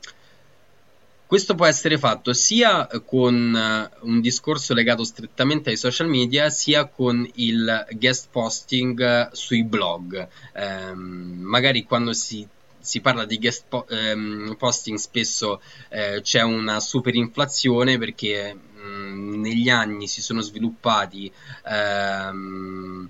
questo 1.26 1.54
può 1.54 1.64
essere 1.64 1.96
fatto 1.96 2.32
sia 2.34 2.86
con 3.06 3.34
uh, 3.54 4.06
un 4.06 4.20
discorso 4.20 4.74
legato 4.74 5.02
strettamente 5.02 5.70
ai 5.70 5.76
social 5.76 6.08
media, 6.08 6.50
sia 6.50 6.84
con 6.84 7.28
il 7.36 7.86
guest 7.92 8.28
posting 8.30 9.00
uh, 9.00 9.34
sui 9.34 9.64
blog. 9.64 10.28
Um, 10.54 11.38
magari 11.40 11.84
quando 11.84 12.12
si 12.12 12.46
si 12.84 13.00
parla 13.00 13.24
di 13.24 13.38
guest 13.38 13.64
po- 13.68 13.86
ehm, 13.88 14.56
posting 14.58 14.98
spesso 14.98 15.62
eh, 15.88 16.20
c'è 16.22 16.42
una 16.42 16.80
superinflazione 16.80 17.96
perché 17.96 18.54
mh, 18.54 19.40
negli 19.40 19.70
anni 19.70 20.06
si 20.06 20.20
sono 20.20 20.42
sviluppati 20.42 21.32
ehm, 21.66 23.08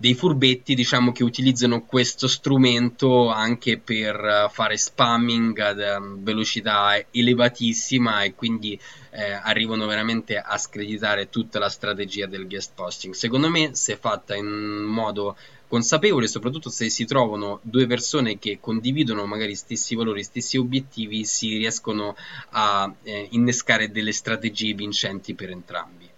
dei 0.00 0.14
furbetti 0.14 0.76
diciamo 0.76 1.10
che 1.10 1.24
utilizzano 1.24 1.84
questo 1.84 2.28
strumento 2.28 3.30
anche 3.30 3.78
per 3.78 4.48
fare 4.48 4.76
spamming 4.76 5.58
ad 5.58 5.78
um, 5.80 6.22
velocità 6.22 7.04
elevatissima 7.10 8.22
e 8.22 8.34
quindi 8.36 8.80
eh, 9.10 9.32
arrivano 9.32 9.86
veramente 9.86 10.38
a 10.38 10.56
screditare 10.56 11.30
tutta 11.30 11.58
la 11.58 11.68
strategia 11.68 12.26
del 12.26 12.46
guest 12.46 12.74
posting. 12.76 13.12
Secondo 13.12 13.50
me 13.50 13.74
se 13.74 13.96
fatta 13.96 14.36
in 14.36 14.46
modo 14.46 15.36
consapevole, 15.68 16.26
soprattutto 16.26 16.70
se 16.70 16.88
si 16.88 17.04
trovano 17.04 17.60
due 17.62 17.86
persone 17.86 18.38
che 18.38 18.58
condividono 18.60 19.26
magari 19.26 19.54
stessi 19.54 19.94
valori, 19.94 20.24
stessi 20.24 20.56
obiettivi, 20.56 21.24
si 21.24 21.56
riescono 21.58 22.16
a 22.50 22.92
eh, 23.02 23.28
innescare 23.32 23.90
delle 23.90 24.12
strategie 24.12 24.72
vincenti 24.72 25.34
per 25.34 25.50
entrambi. 25.50 26.08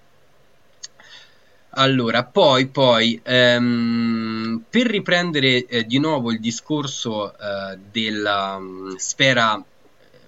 Allora, 1.74 2.24
poi, 2.24 2.66
poi 2.66 3.20
ehm, 3.22 4.64
per 4.68 4.86
riprendere 4.86 5.66
eh, 5.66 5.84
di 5.84 5.98
nuovo 5.98 6.32
il 6.32 6.40
discorso 6.40 7.32
eh, 7.32 7.78
della 7.90 8.56
um, 8.56 8.96
sfera 8.96 9.62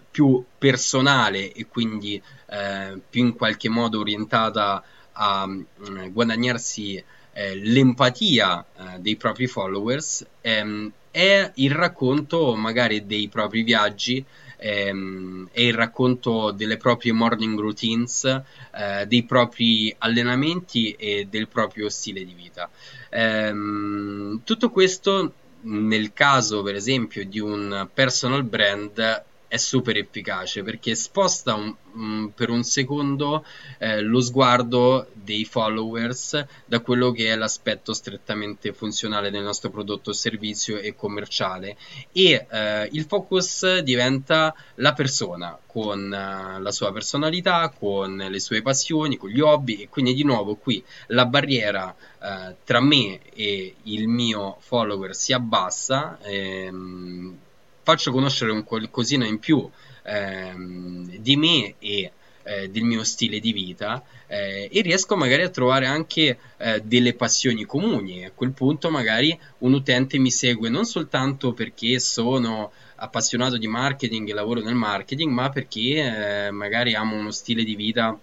più 0.08 0.44
personale 0.56 1.52
e 1.52 1.66
quindi 1.66 2.22
eh, 2.46 3.00
più 3.08 3.24
in 3.24 3.34
qualche 3.34 3.68
modo 3.68 3.98
orientata 3.98 4.84
a 5.12 5.42
um, 5.44 5.66
guadagnarsi 6.12 7.02
eh, 7.32 7.56
l'empatia 7.56 8.64
eh, 8.64 8.98
dei 9.00 9.16
propri 9.16 9.46
followers 9.46 10.26
ehm, 10.40 10.90
è 11.10 11.50
il 11.56 11.70
racconto 11.70 12.54
magari 12.54 13.06
dei 13.06 13.28
propri 13.28 13.62
viaggi 13.62 14.24
ehm, 14.62 15.48
è 15.52 15.60
il 15.60 15.74
racconto 15.74 16.52
delle 16.52 16.76
proprie 16.76 17.12
morning 17.12 17.58
routines 17.58 18.24
eh, 18.24 19.06
dei 19.06 19.24
propri 19.24 19.94
allenamenti 19.98 20.92
e 20.92 21.26
del 21.28 21.48
proprio 21.48 21.88
stile 21.88 22.24
di 22.24 22.32
vita. 22.32 22.70
Ehm, 23.10 24.42
tutto 24.44 24.70
questo 24.70 25.34
nel 25.64 26.12
caso 26.12 26.62
per 26.62 26.74
esempio 26.74 27.24
di 27.24 27.38
un 27.38 27.88
personal 27.92 28.44
brand 28.44 29.24
è 29.52 29.58
super 29.58 29.98
efficace 29.98 30.62
perché 30.62 30.94
sposta 30.94 31.52
un, 31.52 31.74
um, 31.92 32.32
per 32.34 32.48
un 32.48 32.62
secondo 32.62 33.44
eh, 33.76 34.00
lo 34.00 34.22
sguardo 34.22 35.08
dei 35.12 35.44
followers 35.44 36.42
da 36.64 36.80
quello 36.80 37.10
che 37.12 37.30
è 37.30 37.36
l'aspetto 37.36 37.92
strettamente 37.92 38.72
funzionale 38.72 39.30
del 39.30 39.42
nostro 39.42 39.68
prodotto 39.68 40.14
servizio 40.14 40.78
e 40.78 40.94
commerciale. 40.94 41.76
E 42.12 42.46
eh, 42.50 42.88
il 42.92 43.04
focus 43.04 43.80
diventa 43.80 44.54
la 44.76 44.94
persona 44.94 45.58
con 45.66 46.00
uh, 46.00 46.58
la 46.58 46.70
sua 46.70 46.90
personalità, 46.90 47.70
con 47.78 48.16
le 48.16 48.40
sue 48.40 48.62
passioni, 48.62 49.18
con 49.18 49.28
gli 49.28 49.40
hobby 49.40 49.82
e 49.82 49.90
quindi 49.90 50.14
di 50.14 50.24
nuovo 50.24 50.54
qui 50.54 50.82
la 51.08 51.26
barriera 51.26 51.94
uh, 52.20 52.54
tra 52.64 52.80
me 52.80 53.20
e 53.34 53.74
il 53.82 54.08
mio 54.08 54.56
follower 54.60 55.14
si 55.14 55.34
abbassa 55.34 56.18
ehm, 56.22 57.38
faccio 57.82 58.10
conoscere 58.10 58.52
un 58.52 58.64
qualcosina 58.64 59.26
in 59.26 59.38
più 59.38 59.68
ehm, 60.04 61.16
di 61.16 61.36
me 61.36 61.74
e 61.78 62.12
eh, 62.44 62.68
del 62.68 62.82
mio 62.82 63.04
stile 63.04 63.38
di 63.38 63.52
vita 63.52 64.02
eh, 64.26 64.68
e 64.70 64.80
riesco 64.80 65.16
magari 65.16 65.42
a 65.42 65.48
trovare 65.48 65.86
anche 65.86 66.38
eh, 66.56 66.80
delle 66.84 67.14
passioni 67.14 67.64
comuni. 67.64 68.24
A 68.24 68.32
quel 68.34 68.52
punto 68.52 68.90
magari 68.90 69.38
un 69.58 69.72
utente 69.74 70.18
mi 70.18 70.30
segue 70.30 70.68
non 70.68 70.84
soltanto 70.84 71.52
perché 71.52 72.00
sono 72.00 72.72
appassionato 72.96 73.58
di 73.58 73.66
marketing 73.66 74.28
e 74.28 74.32
lavoro 74.32 74.60
nel 74.60 74.74
marketing, 74.74 75.30
ma 75.32 75.50
perché 75.50 76.46
eh, 76.46 76.50
magari 76.50 76.94
amo 76.94 77.16
uno 77.16 77.30
stile 77.30 77.64
di 77.64 77.74
vita 77.74 78.18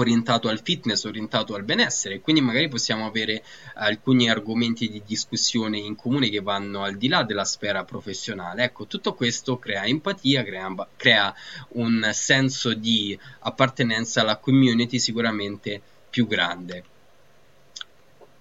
orientato 0.00 0.48
al 0.48 0.60
fitness, 0.62 1.04
orientato 1.04 1.54
al 1.54 1.64
benessere, 1.64 2.20
quindi 2.20 2.40
magari 2.40 2.68
possiamo 2.68 3.06
avere 3.06 3.42
alcuni 3.74 4.28
argomenti 4.28 4.88
di 4.88 5.02
discussione 5.04 5.78
in 5.78 5.96
comune 5.96 6.28
che 6.28 6.40
vanno 6.40 6.82
al 6.82 6.96
di 6.96 7.08
là 7.08 7.22
della 7.22 7.44
sfera 7.44 7.84
professionale. 7.84 8.64
Ecco, 8.64 8.86
tutto 8.86 9.14
questo 9.14 9.58
crea 9.58 9.84
empatia, 9.84 10.44
crea, 10.44 10.88
crea 10.96 11.34
un 11.70 12.10
senso 12.12 12.74
di 12.74 13.18
appartenenza 13.40 14.20
alla 14.20 14.36
community 14.36 14.98
sicuramente 14.98 15.80
più 16.10 16.26
grande. 16.26 16.84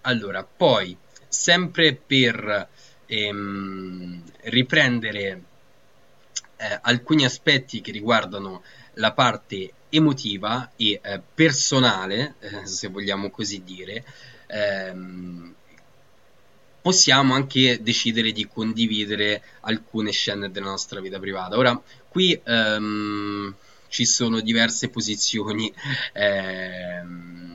Allora, 0.02 0.44
poi, 0.44 0.96
sempre 1.28 1.94
per 1.94 2.68
ehm, 3.06 4.24
riprendere 4.44 5.44
eh, 6.58 6.80
alcuni 6.82 7.26
aspetti 7.26 7.82
che 7.82 7.92
riguardano 7.92 8.64
la 8.94 9.12
parte 9.12 9.74
emotiva 9.98 10.72
e 10.76 11.00
eh, 11.04 11.22
personale, 11.34 12.36
eh, 12.40 12.66
se 12.66 12.88
vogliamo 12.88 13.30
così 13.30 13.64
dire, 13.64 14.04
ehm, 14.48 15.54
possiamo 16.82 17.34
anche 17.34 17.82
decidere 17.82 18.32
di 18.32 18.48
condividere 18.48 19.42
alcune 19.62 20.12
scene 20.12 20.50
della 20.50 20.68
nostra 20.68 21.02
vita 21.02 21.20
privata. 21.20 21.58
Ora, 21.58 21.80
qui 22.08 22.40
ehm, 22.44 23.54
ci 23.90 24.06
sono 24.06 24.40
diverse 24.40 24.90
posizioni. 24.90 25.74
Ehm, 26.14 27.48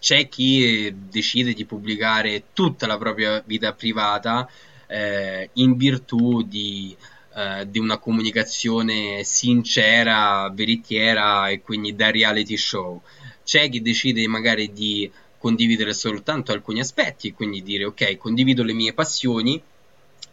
c'è 0.00 0.28
chi 0.30 0.94
decide 0.96 1.52
di 1.52 1.66
pubblicare 1.66 2.44
tutta 2.54 2.86
la 2.86 2.96
propria 2.96 3.42
vita 3.44 3.74
privata 3.74 4.48
eh, 4.86 5.50
in 5.54 5.76
virtù 5.76 6.42
di 6.42 6.96
eh, 7.34 7.68
di 7.70 7.78
una 7.78 7.98
comunicazione 7.98 9.22
sincera, 9.24 10.50
veritiera 10.52 11.48
e 11.48 11.60
quindi 11.60 11.94
da 11.94 12.10
reality 12.10 12.56
show. 12.56 13.00
C'è 13.44 13.68
chi 13.68 13.80
decide 13.80 14.26
magari 14.26 14.72
di 14.72 15.10
condividere 15.38 15.94
soltanto 15.94 16.52
alcuni 16.52 16.80
aspetti 16.80 17.32
quindi 17.32 17.62
dire 17.62 17.84
ok, 17.84 18.16
condivido 18.18 18.62
le 18.62 18.74
mie 18.74 18.92
passioni, 18.92 19.62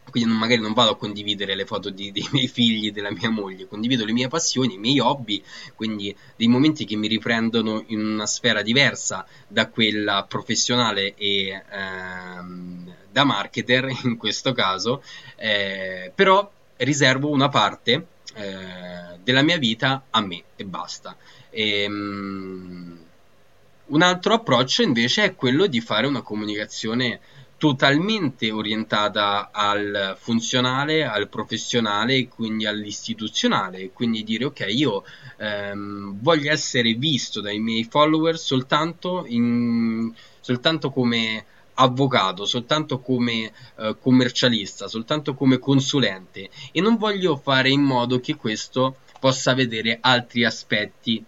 quindi 0.09 0.33
magari 0.33 0.59
non 0.59 0.73
vado 0.73 0.91
a 0.91 0.97
condividere 0.97 1.55
le 1.55 1.65
foto 1.65 1.89
di, 1.89 2.11
dei 2.11 2.27
miei 2.31 2.47
figli, 2.47 2.91
della 2.91 3.11
mia 3.11 3.29
moglie, 3.29 3.67
condivido 3.67 4.05
le 4.05 4.13
mie 4.13 4.27
passioni, 4.27 4.75
i 4.75 4.77
miei 4.77 4.99
hobby, 4.99 5.41
quindi 5.75 6.15
dei 6.35 6.47
momenti 6.47 6.85
che 6.85 6.95
mi 6.95 7.07
riprendono 7.07 7.83
in 7.87 7.99
una 8.05 8.25
sfera 8.25 8.61
diversa 8.61 9.25
da 9.47 9.67
quella 9.69 10.25
professionale 10.27 11.13
e 11.15 11.63
ehm, 11.69 12.95
da 13.11 13.23
marketer 13.23 13.89
in 14.03 14.17
questo 14.17 14.51
caso, 14.51 15.03
eh, 15.35 16.11
però 16.13 16.51
riservo 16.77 17.29
una 17.29 17.49
parte 17.49 18.05
eh, 18.35 19.17
della 19.23 19.41
mia 19.41 19.57
vita 19.57 20.05
a 20.09 20.21
me 20.21 20.43
e 20.55 20.65
basta. 20.65 21.15
E, 21.49 21.85
um, 21.87 22.97
un 23.87 24.01
altro 24.01 24.33
approccio 24.33 24.81
invece 24.81 25.23
è 25.23 25.35
quello 25.35 25.65
di 25.65 25.79
fare 25.79 26.07
una 26.07 26.21
comunicazione 26.21 27.19
totalmente 27.57 28.51
orientata 28.51 29.49
al 29.51 30.15
funzionale, 30.19 31.05
al 31.05 31.27
professionale 31.27 32.15
e 32.15 32.27
quindi 32.27 32.67
all'istituzionale, 32.67 33.91
quindi 33.91 34.23
dire 34.23 34.45
ok, 34.45 34.65
io 34.69 35.03
ehm, 35.37 36.19
voglio 36.21 36.51
essere 36.51 36.93
visto 36.93 37.41
dai 37.41 37.59
miei 37.59 37.83
follower 37.83 38.37
soltanto, 38.37 39.25
in, 39.27 40.13
soltanto 40.39 40.91
come 40.91 41.45
avvocato, 41.79 42.45
soltanto 42.45 42.99
come 42.99 43.51
eh, 43.77 43.95
commercialista, 43.99 44.87
soltanto 44.87 45.33
come 45.33 45.59
consulente 45.59 46.49
e 46.71 46.81
non 46.81 46.97
voglio 46.97 47.35
fare 47.35 47.69
in 47.69 47.81
modo 47.81 48.19
che 48.19 48.35
questo 48.35 48.97
possa 49.19 49.53
vedere 49.53 49.97
altri 50.01 50.43
aspetti 50.45 51.23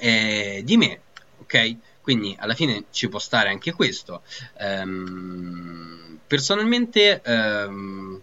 eh, 0.00 0.62
di 0.64 0.76
me, 0.76 1.00
ok? 1.40 1.76
Quindi 2.00 2.36
alla 2.38 2.54
fine 2.54 2.84
ci 2.90 3.08
può 3.08 3.18
stare 3.18 3.48
anche 3.48 3.72
questo. 3.72 4.22
Ehm, 4.58 6.18
personalmente, 6.26 7.22
ehm, 7.22 8.20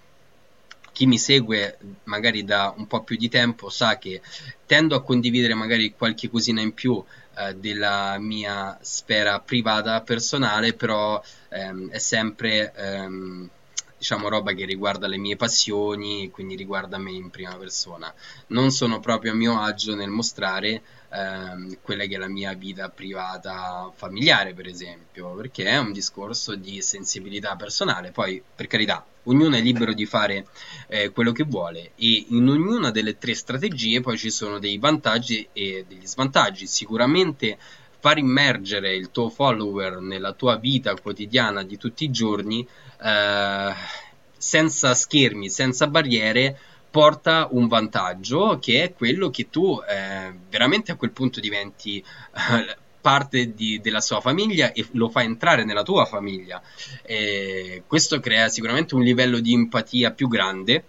chi 0.91 1.05
mi 1.07 1.17
segue 1.17 1.77
magari 2.03 2.43
da 2.43 2.73
un 2.77 2.85
po' 2.85 3.03
più 3.03 3.15
di 3.15 3.29
tempo 3.29 3.69
sa 3.69 3.97
che 3.97 4.21
tendo 4.67 4.95
a 4.95 5.01
condividere 5.01 5.55
magari 5.55 5.95
qualche 5.95 6.29
cosina 6.29 6.61
in 6.61 6.73
più 6.73 7.03
eh, 7.35 7.55
della 7.55 8.17
mia 8.19 8.77
sfera 8.81 9.39
privata 9.39 10.01
personale, 10.01 10.73
però 10.73 11.21
ehm, 11.49 11.89
è 11.89 11.97
sempre 11.97 12.73
ehm, 12.75 13.49
diciamo 13.97 14.29
roba 14.29 14.53
che 14.53 14.65
riguarda 14.65 15.07
le 15.07 15.17
mie 15.17 15.35
passioni, 15.35 16.31
quindi 16.31 16.55
riguarda 16.55 16.97
me 16.97 17.11
in 17.11 17.29
prima 17.29 17.55
persona. 17.55 18.11
Non 18.47 18.71
sono 18.71 18.99
proprio 18.99 19.31
a 19.31 19.35
mio 19.35 19.59
agio 19.59 19.93
nel 19.95 20.09
mostrare 20.09 20.81
ehm, 21.11 21.77
quella 21.81 22.05
che 22.05 22.15
è 22.15 22.17
la 22.17 22.27
mia 22.27 22.53
vita 22.53 22.89
privata 22.89 23.91
familiare, 23.95 24.53
per 24.53 24.67
esempio, 24.67 25.33
perché 25.35 25.65
è 25.65 25.77
un 25.77 25.91
discorso 25.91 26.55
di 26.55 26.81
sensibilità 26.81 27.55
personale. 27.55 28.11
Poi, 28.11 28.41
per 28.55 28.67
carità, 28.67 29.05
ognuno 29.23 29.55
è 29.55 29.61
libero 29.61 29.93
di 29.93 30.05
fare 30.05 30.47
eh, 30.87 31.11
quello 31.11 31.31
che 31.31 31.43
vuole 31.43 31.91
e 31.95 32.25
in 32.29 32.47
ognuna 32.47 32.91
delle 32.91 33.17
tre 33.17 33.35
strategie 33.35 34.01
poi 34.01 34.17
ci 34.17 34.31
sono 34.31 34.57
dei 34.59 34.77
vantaggi 34.77 35.47
e 35.53 35.85
degli 35.87 36.07
svantaggi. 36.07 36.65
Sicuramente 36.65 37.57
far 37.99 38.17
immergere 38.17 38.95
il 38.95 39.11
tuo 39.11 39.29
follower 39.29 39.99
nella 39.99 40.33
tua 40.33 40.55
vita 40.55 40.95
quotidiana 40.95 41.63
di 41.63 41.77
tutti 41.77 42.05
i 42.05 42.09
giorni 42.09 42.67
eh, 43.03 43.73
senza 44.35 44.95
schermi, 44.95 45.49
senza 45.49 45.85
barriere, 45.85 46.57
porta 46.91 47.47
un 47.51 47.67
vantaggio 47.67 48.59
che 48.59 48.83
è 48.83 48.93
quello 48.93 49.29
che 49.29 49.49
tu 49.49 49.81
eh, 49.87 50.31
veramente 50.49 50.91
a 50.91 50.95
quel 50.95 51.11
punto 51.11 51.39
diventi 51.39 51.97
eh, 51.99 52.77
parte 53.01 53.53
di, 53.53 53.81
della 53.81 53.99
sua 53.99 54.21
famiglia 54.21 54.71
e 54.71 54.85
lo 54.91 55.09
fa 55.09 55.23
entrare 55.23 55.63
nella 55.65 55.83
tua 55.83 56.05
famiglia. 56.05 56.61
E 57.01 57.83
questo 57.87 58.19
crea 58.19 58.47
sicuramente 58.49 58.93
un 58.93 59.01
livello 59.01 59.39
di 59.39 59.53
empatia 59.53 60.11
più 60.11 60.27
grande. 60.27 60.83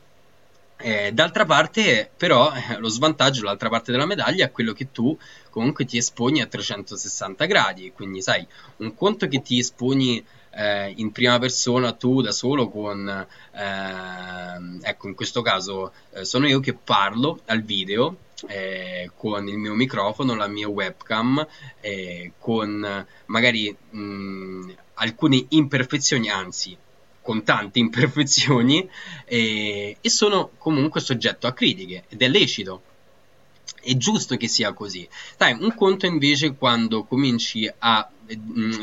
Eh, 0.77 1.13
d'altra 1.13 1.45
parte, 1.45 2.11
però, 2.17 2.53
eh, 2.53 2.79
lo 2.79 2.89
svantaggio, 2.89 3.45
l'altra 3.45 3.69
parte 3.69 3.93
della 3.93 4.05
medaglia 4.05 4.45
è 4.45 4.51
quello 4.51 4.73
che 4.73 4.91
tu 4.91 5.17
comunque 5.49 5.85
ti 5.85 5.97
esponi 5.97 6.43
a 6.43 6.47
360 6.47 7.45
gradi. 7.47 7.93
Quindi, 7.93 8.21
sai, 8.21 8.47
un 8.79 8.95
conto 8.95 9.27
che 9.29 9.41
ti 9.43 9.59
esponi 9.59 10.23
eh, 10.55 10.93
in 10.97 11.13
prima 11.13 11.39
persona 11.39 11.93
tu 11.93 12.21
da 12.21 12.33
solo 12.33 12.69
con, 12.69 13.09
eh, 13.09 14.89
ecco 14.89 15.09
in 15.09 15.15
questo 15.15 15.43
caso 15.43 15.93
eh, 16.13 16.25
sono 16.25 16.47
io 16.47 16.61
che 16.61 16.75
parlo 16.75 17.41
al 17.47 17.63
video 17.63 18.17
eh, 18.49 19.11
con 19.17 19.49
il 19.49 19.57
mio 19.57 19.75
microfono, 19.75 20.35
la 20.35 20.49
mia 20.49 20.69
webcam, 20.69 21.47
eh, 21.81 22.33
con 22.39 23.07
magari 23.27 23.75
mh, 23.91 24.73
alcune 24.95 25.47
imperfezioni, 25.51 26.29
anzi 26.29 26.77
con 27.23 27.45
tante 27.45 27.79
imperfezioni 27.79 28.89
e, 29.25 29.97
e 30.01 30.11
sono 30.11 30.51
comunque 30.59 31.01
soggetto 31.01 31.47
a 31.47 31.53
critiche 31.53 32.05
ed 32.09 32.21
è 32.21 32.29
lecito 32.29 32.83
è 33.81 33.97
giusto 33.97 34.37
che 34.37 34.49
sia 34.49 34.73
così. 34.73 35.09
Dai, 35.37 35.57
un 35.59 35.75
conto 35.75 36.07
invece 36.07 36.55
quando 36.55 37.05
cominci 37.05 37.71
a 37.79 38.09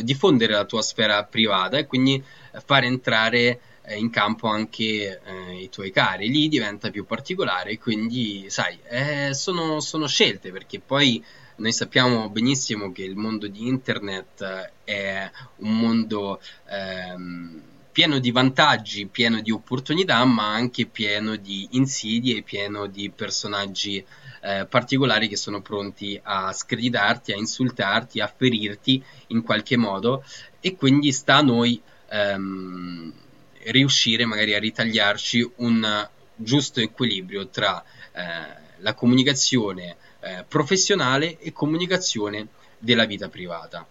diffondere 0.01 0.53
la 0.53 0.65
tua 0.65 0.81
sfera 0.81 1.23
privata 1.23 1.77
e 1.77 1.85
quindi 1.85 2.23
fare 2.65 2.85
entrare 2.85 3.59
eh, 3.89 3.97
in 3.97 4.09
campo 4.09 4.47
anche 4.47 5.21
eh, 5.23 5.61
i 5.61 5.69
tuoi 5.69 5.91
cari, 5.91 6.29
lì 6.29 6.47
diventa 6.47 6.89
più 6.91 7.05
particolare, 7.05 7.77
quindi 7.77 8.45
sai, 8.49 8.77
eh, 8.87 9.33
sono, 9.33 9.79
sono, 9.79 10.07
scelte 10.07 10.51
perché 10.51 10.79
poi 10.79 11.23
noi 11.55 11.71
sappiamo 11.73 12.29
benissimo 12.29 12.91
che 12.91 13.03
il 13.03 13.15
mondo 13.15 13.47
di 13.47 13.67
internet 13.67 14.71
è 14.83 15.29
un 15.57 15.77
mondo 15.77 16.39
ehm, 16.69 17.61
pieno 17.91 18.19
di 18.19 18.31
vantaggi, 18.31 19.07
pieno 19.07 19.41
di 19.41 19.51
opportunità, 19.51 20.23
ma 20.23 20.53
anche 20.53 20.85
pieno 20.85 21.35
di 21.35 21.67
insidie, 21.71 22.43
pieno 22.43 22.85
di 22.85 23.09
personaggi 23.09 24.05
eh, 24.41 24.65
particolari 24.67 25.27
che 25.27 25.35
sono 25.35 25.61
pronti 25.61 26.19
a 26.21 26.51
screditarti, 26.51 27.31
a 27.31 27.37
insultarti, 27.37 28.19
a 28.19 28.33
ferirti 28.33 29.03
in 29.27 29.41
qualche 29.41 29.77
modo 29.77 30.23
e 30.59 30.75
quindi 30.75 31.11
sta 31.11 31.37
a 31.37 31.41
noi 31.41 31.81
ehm, 32.09 33.13
riuscire 33.65 34.25
magari 34.25 34.53
a 34.53 34.59
ritagliarci 34.59 35.51
un 35.57 36.07
giusto 36.35 36.79
equilibrio 36.79 37.47
tra 37.49 37.83
eh, 38.13 38.21
la 38.77 38.93
comunicazione 38.93 39.97
eh, 40.21 40.45
professionale 40.47 41.37
e 41.39 41.51
comunicazione 41.51 42.47
della 42.77 43.05
vita 43.05 43.27
privata. 43.27 43.85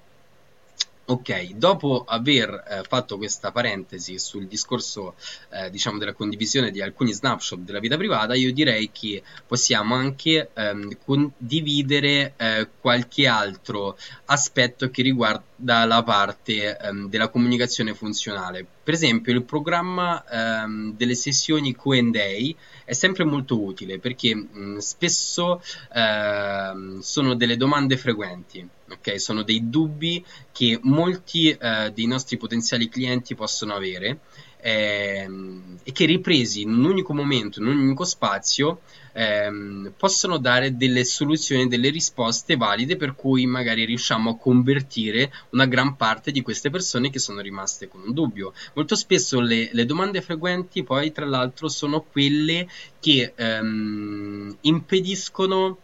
Ok, 1.10 1.52
dopo 1.54 2.04
aver 2.06 2.64
eh, 2.68 2.82
fatto 2.86 3.16
questa 3.16 3.50
parentesi 3.50 4.18
sul 4.18 4.46
discorso 4.46 5.14
eh, 5.48 5.70
diciamo 5.70 5.96
della 5.96 6.12
condivisione 6.12 6.70
di 6.70 6.82
alcuni 6.82 7.14
snapshot 7.14 7.60
della 7.60 7.78
vita 7.78 7.96
privata, 7.96 8.34
io 8.34 8.52
direi 8.52 8.90
che 8.92 9.22
possiamo 9.46 9.94
anche 9.94 10.50
ehm, 10.52 10.98
condividere 11.02 12.34
eh, 12.36 12.68
qualche 12.78 13.26
altro 13.26 13.96
aspetto 14.26 14.90
che 14.90 15.00
riguarda 15.00 15.86
la 15.86 16.02
parte 16.02 16.76
ehm, 16.76 17.08
della 17.08 17.28
comunicazione 17.28 17.94
funzionale. 17.94 18.66
Per 18.82 18.92
esempio, 18.92 19.32
il 19.32 19.44
programma 19.44 20.22
ehm, 20.62 20.94
delle 20.94 21.14
sessioni 21.14 21.74
QA 21.74 22.54
è 22.84 22.92
sempre 22.92 23.24
molto 23.24 23.58
utile 23.58 23.98
perché 23.98 24.34
mh, 24.34 24.76
spesso 24.76 25.62
ehm, 25.90 26.98
sono 26.98 27.34
delle 27.34 27.56
domande 27.56 27.96
frequenti 27.96 28.76
ok? 28.90 29.20
Sono 29.20 29.42
dei 29.42 29.68
dubbi 29.68 30.24
che 30.52 30.78
molti 30.82 31.50
eh, 31.50 31.92
dei 31.94 32.06
nostri 32.06 32.36
potenziali 32.36 32.88
clienti 32.88 33.34
possono 33.34 33.74
avere 33.74 34.20
ehm, 34.60 35.78
e 35.82 35.92
che 35.92 36.04
ripresi 36.04 36.62
in 36.62 36.72
un 36.72 36.84
unico 36.84 37.14
momento, 37.14 37.60
in 37.60 37.66
un 37.66 37.78
unico 37.78 38.04
spazio, 38.04 38.80
ehm, 39.12 39.92
possono 39.96 40.38
dare 40.38 40.76
delle 40.76 41.04
soluzioni, 41.04 41.68
delle 41.68 41.90
risposte 41.90 42.56
valide 42.56 42.96
per 42.96 43.14
cui 43.14 43.46
magari 43.46 43.84
riusciamo 43.84 44.30
a 44.30 44.36
convertire 44.36 45.32
una 45.50 45.66
gran 45.66 45.96
parte 45.96 46.30
di 46.30 46.42
queste 46.42 46.70
persone 46.70 47.10
che 47.10 47.18
sono 47.18 47.40
rimaste 47.40 47.88
con 47.88 48.02
un 48.04 48.12
dubbio. 48.12 48.52
Molto 48.74 48.94
spesso 48.94 49.40
le, 49.40 49.70
le 49.72 49.84
domande 49.84 50.20
frequenti 50.20 50.82
poi 50.82 51.12
tra 51.12 51.26
l'altro 51.26 51.68
sono 51.68 52.02
quelle 52.02 52.68
che 53.00 53.32
ehm, 53.34 54.56
impediscono 54.62 55.78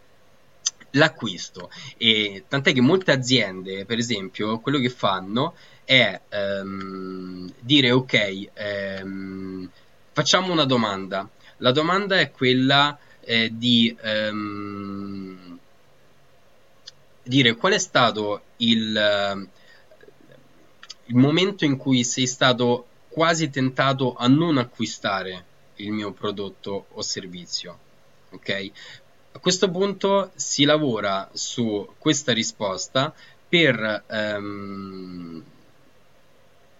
l'acquisto. 0.95 1.69
E 1.97 2.45
tant'è 2.47 2.73
che 2.73 2.81
molte 2.81 3.11
aziende 3.11 3.85
per 3.85 3.97
esempio 3.97 4.59
quello 4.59 4.79
che 4.79 4.89
fanno 4.89 5.55
è 5.83 6.19
ehm, 6.29 7.53
dire 7.59 7.91
ok 7.91 8.47
ehm, 8.53 9.69
facciamo 10.11 10.51
una 10.51 10.65
domanda. 10.65 11.29
La 11.57 11.71
domanda 11.71 12.19
è 12.19 12.31
quella 12.31 12.97
eh, 13.21 13.49
di 13.53 13.95
ehm, 14.01 15.57
dire 17.23 17.55
qual 17.55 17.73
è 17.73 17.79
stato 17.79 18.41
il, 18.57 19.47
il 21.05 21.15
momento 21.15 21.65
in 21.65 21.77
cui 21.77 22.03
sei 22.03 22.27
stato 22.27 22.87
quasi 23.07 23.49
tentato 23.49 24.13
a 24.15 24.27
non 24.27 24.57
acquistare 24.57 25.45
il 25.77 25.91
mio 25.91 26.11
prodotto 26.11 26.85
o 26.91 27.01
servizio 27.01 27.79
ok 28.31 28.71
a 29.35 29.39
questo 29.39 29.69
punto 29.69 30.31
si 30.35 30.63
lavora 30.63 31.29
su 31.33 31.93
questa 31.97 32.31
risposta 32.31 33.13
per 33.47 34.03
ehm, 34.07 35.43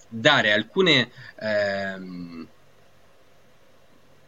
dare 0.07 0.53
alcune 0.53 1.11
ehm, 1.37 2.47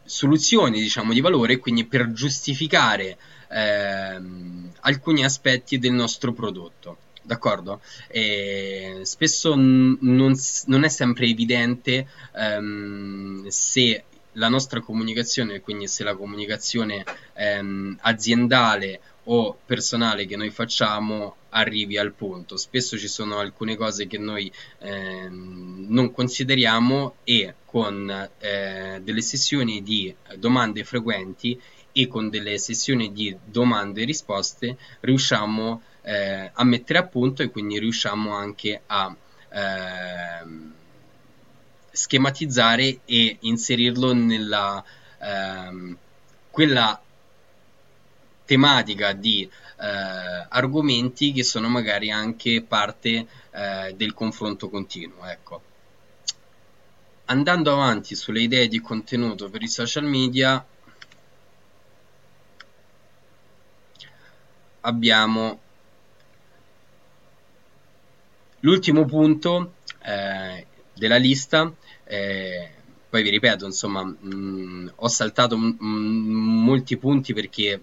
soluzioni 0.03 0.81
diciamo 0.81 1.13
di 1.13 1.21
valore 1.21 1.57
quindi 1.57 1.85
per 1.85 2.11
giustificare 2.11 3.17
ehm, 3.49 4.73
alcuni 4.81 5.23
aspetti 5.23 5.79
del 5.79 5.93
nostro 5.93 6.33
prodotto 6.33 6.97
d'accordo? 7.21 7.81
E 8.07 9.01
spesso 9.03 9.53
n- 9.53 9.97
non, 9.99 10.33
non, 10.65 10.83
è 10.85 10.87
sempre 10.87 11.27
evidente 11.27 12.07
ehm, 12.33 13.47
se 13.47 14.05
la 14.37 14.49
nostra 14.49 14.81
comunicazione, 14.81 15.61
quindi 15.61 15.87
se 15.87 16.03
la 16.03 16.15
comunicazione 16.15 17.03
ehm, 17.33 17.97
aziendale 18.01 18.99
o 19.25 19.57
personale 19.65 20.25
che 20.25 20.37
noi 20.37 20.49
facciamo 20.51 21.35
arrivi 21.49 21.97
al 21.97 22.13
punto. 22.13 22.55
Spesso 22.55 22.97
ci 22.97 23.07
sono 23.07 23.39
alcune 23.39 23.75
cose 23.75 24.07
che 24.07 24.17
noi 24.17 24.51
ehm, 24.79 25.87
non 25.89 26.11
consideriamo 26.11 27.15
e 27.23 27.55
con 27.65 28.29
eh, 28.39 28.99
delle 29.03 29.21
sessioni 29.21 29.83
di 29.83 30.13
domande 30.35 30.83
frequenti 30.83 31.59
e 31.91 32.07
con 32.07 32.29
delle 32.29 32.57
sessioni 32.57 33.11
di 33.11 33.35
domande 33.43 34.01
e 34.01 34.05
risposte 34.05 34.77
riusciamo 35.01 35.81
eh, 36.03 36.51
a 36.53 36.63
mettere 36.63 36.99
a 36.99 37.07
punto 37.07 37.41
e 37.41 37.49
quindi 37.49 37.79
riusciamo 37.79 38.33
anche 38.33 38.81
a 38.85 39.13
ehm, 39.49 40.76
schematizzare 41.97 42.99
e 43.05 43.37
inserirlo 43.41 44.13
nella 44.13 44.83
ehm, 45.19 45.97
quella 46.51 47.01
tematica 48.45 49.13
di 49.13 49.49
eh, 49.79 50.45
argomenti 50.49 51.33
che 51.33 51.43
sono 51.43 51.67
magari 51.67 52.11
anche 52.11 52.61
parte 52.61 53.27
eh, 53.51 53.93
del 53.95 54.13
confronto 54.13 54.69
continuo. 54.69 55.25
Ecco. 55.25 55.61
Andando 57.25 57.73
avanti 57.73 58.15
sulle 58.15 58.41
idee 58.41 58.67
di 58.67 58.79
contenuto 58.79 59.49
per 59.49 59.61
i 59.63 59.67
social 59.67 60.05
media, 60.05 60.65
abbiamo 64.81 65.59
l'ultimo 68.61 69.05
punto 69.05 69.73
eh, 70.03 70.65
della 70.93 71.17
lista 71.17 71.71
eh, 72.07 72.69
poi 73.09 73.23
vi 73.23 73.29
ripeto, 73.29 73.65
insomma, 73.65 74.03
mh, 74.03 74.93
ho 74.95 75.07
saltato 75.07 75.57
m- 75.57 75.75
m- 75.79 76.63
molti 76.63 76.97
punti 76.97 77.33
perché 77.33 77.81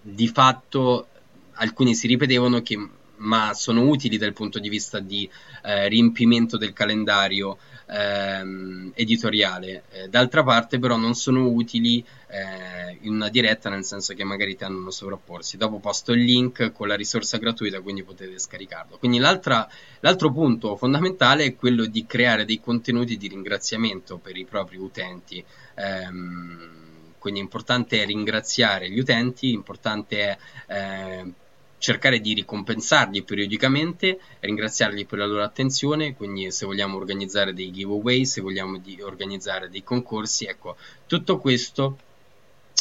di 0.00 0.28
fatto 0.28 1.08
alcuni 1.54 1.94
si 1.94 2.06
ripetevano 2.06 2.62
che 2.62 2.76
ma 3.20 3.52
sono 3.52 3.82
utili 3.86 4.16
dal 4.16 4.32
punto 4.32 4.58
di 4.58 4.70
vista 4.70 4.98
di 4.98 5.28
eh, 5.62 5.88
riempimento 5.88 6.56
del 6.56 6.72
calendario 6.72 7.58
ehm, 7.90 8.92
editoriale. 8.94 9.82
Eh, 9.90 10.08
d'altra 10.08 10.42
parte, 10.42 10.78
però, 10.78 10.96
non 10.96 11.14
sono 11.14 11.48
utili 11.48 12.04
eh, 12.28 12.98
in 13.00 13.14
una 13.14 13.28
diretta, 13.28 13.68
nel 13.68 13.84
senso 13.84 14.14
che 14.14 14.24
magari 14.24 14.56
tendono 14.56 14.88
a 14.88 14.92
sovrapporsi. 14.92 15.56
Dopo 15.56 15.78
posto 15.78 16.12
il 16.12 16.22
link 16.22 16.72
con 16.72 16.88
la 16.88 16.94
risorsa 16.94 17.38
gratuita, 17.38 17.80
quindi 17.80 18.02
potete 18.02 18.38
scaricarlo. 18.38 18.98
Quindi 18.98 19.18
l'altro 19.18 20.32
punto 20.32 20.76
fondamentale 20.76 21.44
è 21.44 21.54
quello 21.56 21.86
di 21.86 22.06
creare 22.06 22.44
dei 22.44 22.60
contenuti 22.60 23.16
di 23.16 23.28
ringraziamento 23.28 24.18
per 24.18 24.36
i 24.36 24.44
propri 24.44 24.76
utenti. 24.76 25.44
Ehm, 25.74 26.78
quindi 27.18 27.40
importante 27.40 28.02
è 28.02 28.06
ringraziare 28.06 28.90
gli 28.90 28.98
utenti, 28.98 29.52
importante 29.52 30.20
è 30.20 30.38
eh, 30.68 31.32
cercare 31.80 32.20
di 32.20 32.34
ricompensarli 32.34 33.22
periodicamente, 33.22 34.20
ringraziarli 34.40 35.06
per 35.06 35.18
la 35.18 35.26
loro 35.26 35.42
attenzione, 35.42 36.14
quindi 36.14 36.52
se 36.52 36.66
vogliamo 36.66 36.98
organizzare 36.98 37.54
dei 37.54 37.72
giveaway, 37.72 38.26
se 38.26 38.42
vogliamo 38.42 38.78
organizzare 39.00 39.70
dei 39.70 39.82
concorsi, 39.82 40.44
ecco, 40.44 40.76
tutto 41.06 41.38
questo 41.38 41.96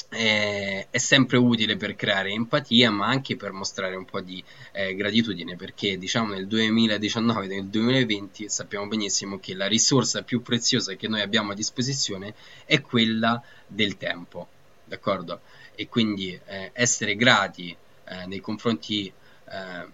è, 0.09 0.85
è, 0.89 0.97
sempre 0.97 1.38
utile 1.38 1.77
per 1.77 1.95
creare 1.95 2.31
empatia, 2.31 2.91
ma 2.91 3.07
anche 3.07 3.38
per 3.38 3.53
mostrare 3.53 3.95
un 3.95 4.03
po' 4.03 4.19
di 4.19 4.43
eh, 4.73 4.93
gratitudine, 4.95 5.55
perché 5.55 5.97
diciamo 5.97 6.33
nel 6.33 6.45
2019 6.45 7.47
nel 7.47 7.67
2020 7.67 8.49
sappiamo 8.49 8.88
benissimo 8.88 9.39
che 9.39 9.55
la 9.55 9.67
risorsa 9.67 10.23
più 10.23 10.41
preziosa 10.41 10.93
che 10.95 11.07
noi 11.07 11.21
abbiamo 11.21 11.53
a 11.53 11.55
disposizione 11.55 12.33
è 12.65 12.81
quella 12.81 13.41
del 13.65 13.95
tempo, 13.95 14.47
d'accordo? 14.83 15.39
E 15.73 15.88
quindi 15.88 16.38
eh, 16.47 16.71
essere 16.73 17.15
grati 17.15 17.73
eh, 18.10 18.26
nei 18.26 18.39
confronti 18.39 19.08
eh, 19.08 19.88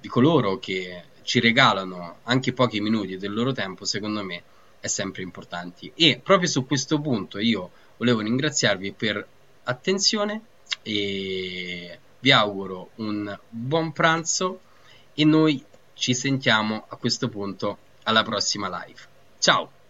di 0.00 0.08
coloro 0.08 0.58
che 0.58 1.04
ci 1.22 1.40
regalano 1.40 2.18
anche 2.24 2.52
pochi 2.52 2.80
minuti 2.80 3.16
del 3.16 3.32
loro 3.32 3.52
tempo, 3.52 3.84
secondo 3.84 4.22
me 4.22 4.42
è 4.80 4.88
sempre 4.88 5.22
importante. 5.22 5.92
E 5.94 6.20
proprio 6.22 6.48
su 6.48 6.66
questo 6.66 7.00
punto 7.00 7.38
io 7.38 7.70
volevo 7.96 8.20
ringraziarvi 8.20 8.92
per 8.92 9.26
attenzione 9.64 10.42
e 10.82 11.98
vi 12.18 12.32
auguro 12.32 12.90
un 12.96 13.38
buon 13.48 13.92
pranzo 13.92 14.60
e 15.14 15.24
noi 15.24 15.64
ci 15.94 16.14
sentiamo 16.14 16.86
a 16.88 16.96
questo 16.96 17.28
punto 17.28 17.78
alla 18.04 18.22
prossima 18.22 18.68
live. 18.84 19.00
Ciao! 19.38 19.81